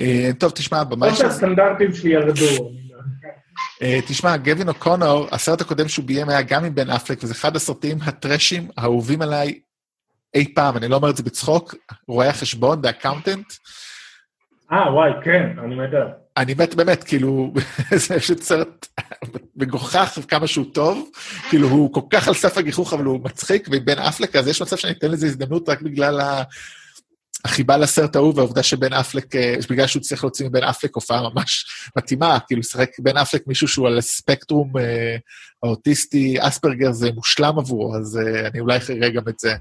אה, 0.00 0.30
טוב, 0.38 0.50
תשמע, 0.50 0.84
במאי... 0.84 1.08
לא 1.08 1.14
שהסטנדרטים 1.14 1.92
שלי 1.92 2.10
ירדו. 2.10 2.72
אה, 3.82 3.98
תשמע, 4.08 4.36
גווין 4.36 4.68
אוקונור, 4.68 5.28
הסרט 5.32 5.60
הקודם 5.60 5.88
שהוא 5.88 6.06
ביים 6.06 6.28
היה 6.28 6.42
גם 6.42 6.64
עם 6.64 6.74
בן 6.74 6.90
אפלק, 6.90 7.18
וזה 7.22 7.32
אחד 7.34 7.56
הסרטים 7.56 7.98
הטרשים 8.02 8.68
האהובים 8.76 9.22
עליי 9.22 9.60
אי 10.34 10.54
פעם, 10.54 10.76
אני 10.76 10.88
לא 10.88 10.96
אומר 10.96 11.10
את 11.10 11.16
זה 11.16 11.22
בצחוק, 11.22 11.74
רואה 12.08 12.28
החשבון, 12.28 12.80
The 12.84 12.88
Accountant. 12.88 13.58
אה, 14.72 14.94
וואי, 14.94 15.10
כן, 15.24 15.58
אני 15.64 15.74
מת 15.74 15.88
עליו. 15.88 16.08
אני 16.36 16.54
מת 16.54 16.74
באמת, 16.74 17.04
כאילו, 17.04 17.52
זה 18.06 18.18
פשוט 18.18 18.42
סרט 18.42 18.86
מגוחך 19.56 20.18
כמה 20.28 20.46
שהוא 20.46 20.66
טוב, 20.74 21.10
כאילו, 21.48 21.68
הוא 21.68 21.94
כל 21.94 22.00
כך 22.10 22.28
על 22.28 22.34
סף 22.34 22.58
הגיחוך, 22.58 22.92
אבל 22.92 23.04
הוא 23.04 23.20
מצחיק, 23.24 23.68
ובן 23.72 23.98
אפלק, 23.98 24.36
אז 24.36 24.48
יש 24.48 24.62
מצב 24.62 24.76
שאני 24.76 24.92
אתן 24.92 25.10
לזה 25.10 25.26
הזדמנות 25.26 25.68
רק 25.68 25.82
בגלל 25.82 26.20
החיבה 27.44 27.76
לסרט 27.76 28.16
ההוא, 28.16 28.34
והעובדה 28.36 28.62
שבן 28.62 28.92
אפלק, 28.92 29.36
אה, 29.36 29.54
בגלל 29.70 29.86
שהוא 29.86 30.02
צריך 30.02 30.24
להוציא 30.24 30.48
מבן 30.48 30.62
אפלק 30.64 30.94
הופעה 30.94 31.28
ממש 31.28 31.66
מתאימה, 31.96 32.38
כאילו, 32.46 32.60
לשחק 32.60 32.90
בן 32.98 33.16
אפלק 33.16 33.46
מישהו 33.46 33.68
שהוא 33.68 33.86
על 33.86 33.98
הספקטרום 33.98 34.78
אה, 34.78 35.16
האוטיסטי, 35.62 36.36
אספרגר 36.40 36.92
זה 36.92 37.12
מושלם 37.12 37.58
עבורו, 37.58 37.96
אז 37.96 38.18
אה, 38.18 38.46
אני 38.46 38.60
אולי 38.60 38.78
אראה 38.90 39.10
גם 39.10 39.22
את 39.28 39.38
זה. 39.38 39.54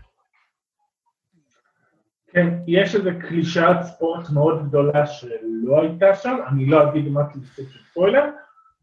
כן, 2.34 2.48
יש 2.68 2.96
איזו 2.96 3.10
קלישאת 3.28 3.78
ספורט 3.84 4.30
מאוד 4.30 4.68
גדולה 4.68 5.08
שלא 5.08 5.82
הייתה 5.82 6.16
שם, 6.16 6.38
אני 6.52 6.66
לא 6.66 6.90
אגיד 6.90 7.08
מה 7.08 7.22
קלישאות 7.24 7.68
של 7.72 7.80
ספוילר, 7.92 8.24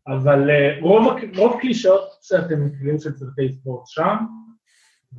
אבל 0.08 0.50
uh, 0.50 0.82
רוב, 0.82 1.16
רוב 1.36 1.60
קלישאות 1.60 2.08
שאתם 2.22 2.66
מכירים 2.66 2.98
של 2.98 3.16
סרטי 3.16 3.52
ספורט 3.52 3.86
שם, 3.86 4.16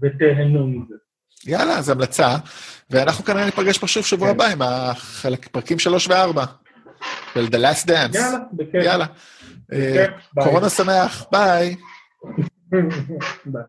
ותהנו 0.01 0.67
מזה. 0.67 0.95
יאללה, 1.45 1.77
אז 1.77 1.89
המלצה, 1.89 2.35
ואנחנו 2.89 3.25
כנראה 3.25 3.45
ניפגש 3.45 3.77
פה 3.77 3.87
שוב 3.87 4.05
שבוע 4.05 4.27
כן. 4.27 4.35
הבא 4.35 4.45
עם 4.45 4.61
החלק, 4.61 5.47
פרקים 5.47 5.79
3 5.79 6.07
ו-4 6.07 6.41
של 7.33 7.45
The 7.45 7.57
Last 7.57 7.87
Dance. 7.87 8.17
יאללה, 8.17 8.37
בכיף. 8.53 8.83
יאללה. 8.83 9.05
בכיף, 9.69 10.11
uh, 10.39 10.43
קורונה 10.43 10.69
שמח, 10.69 11.25
ביי. 11.31 11.75
ביי. 13.45 13.51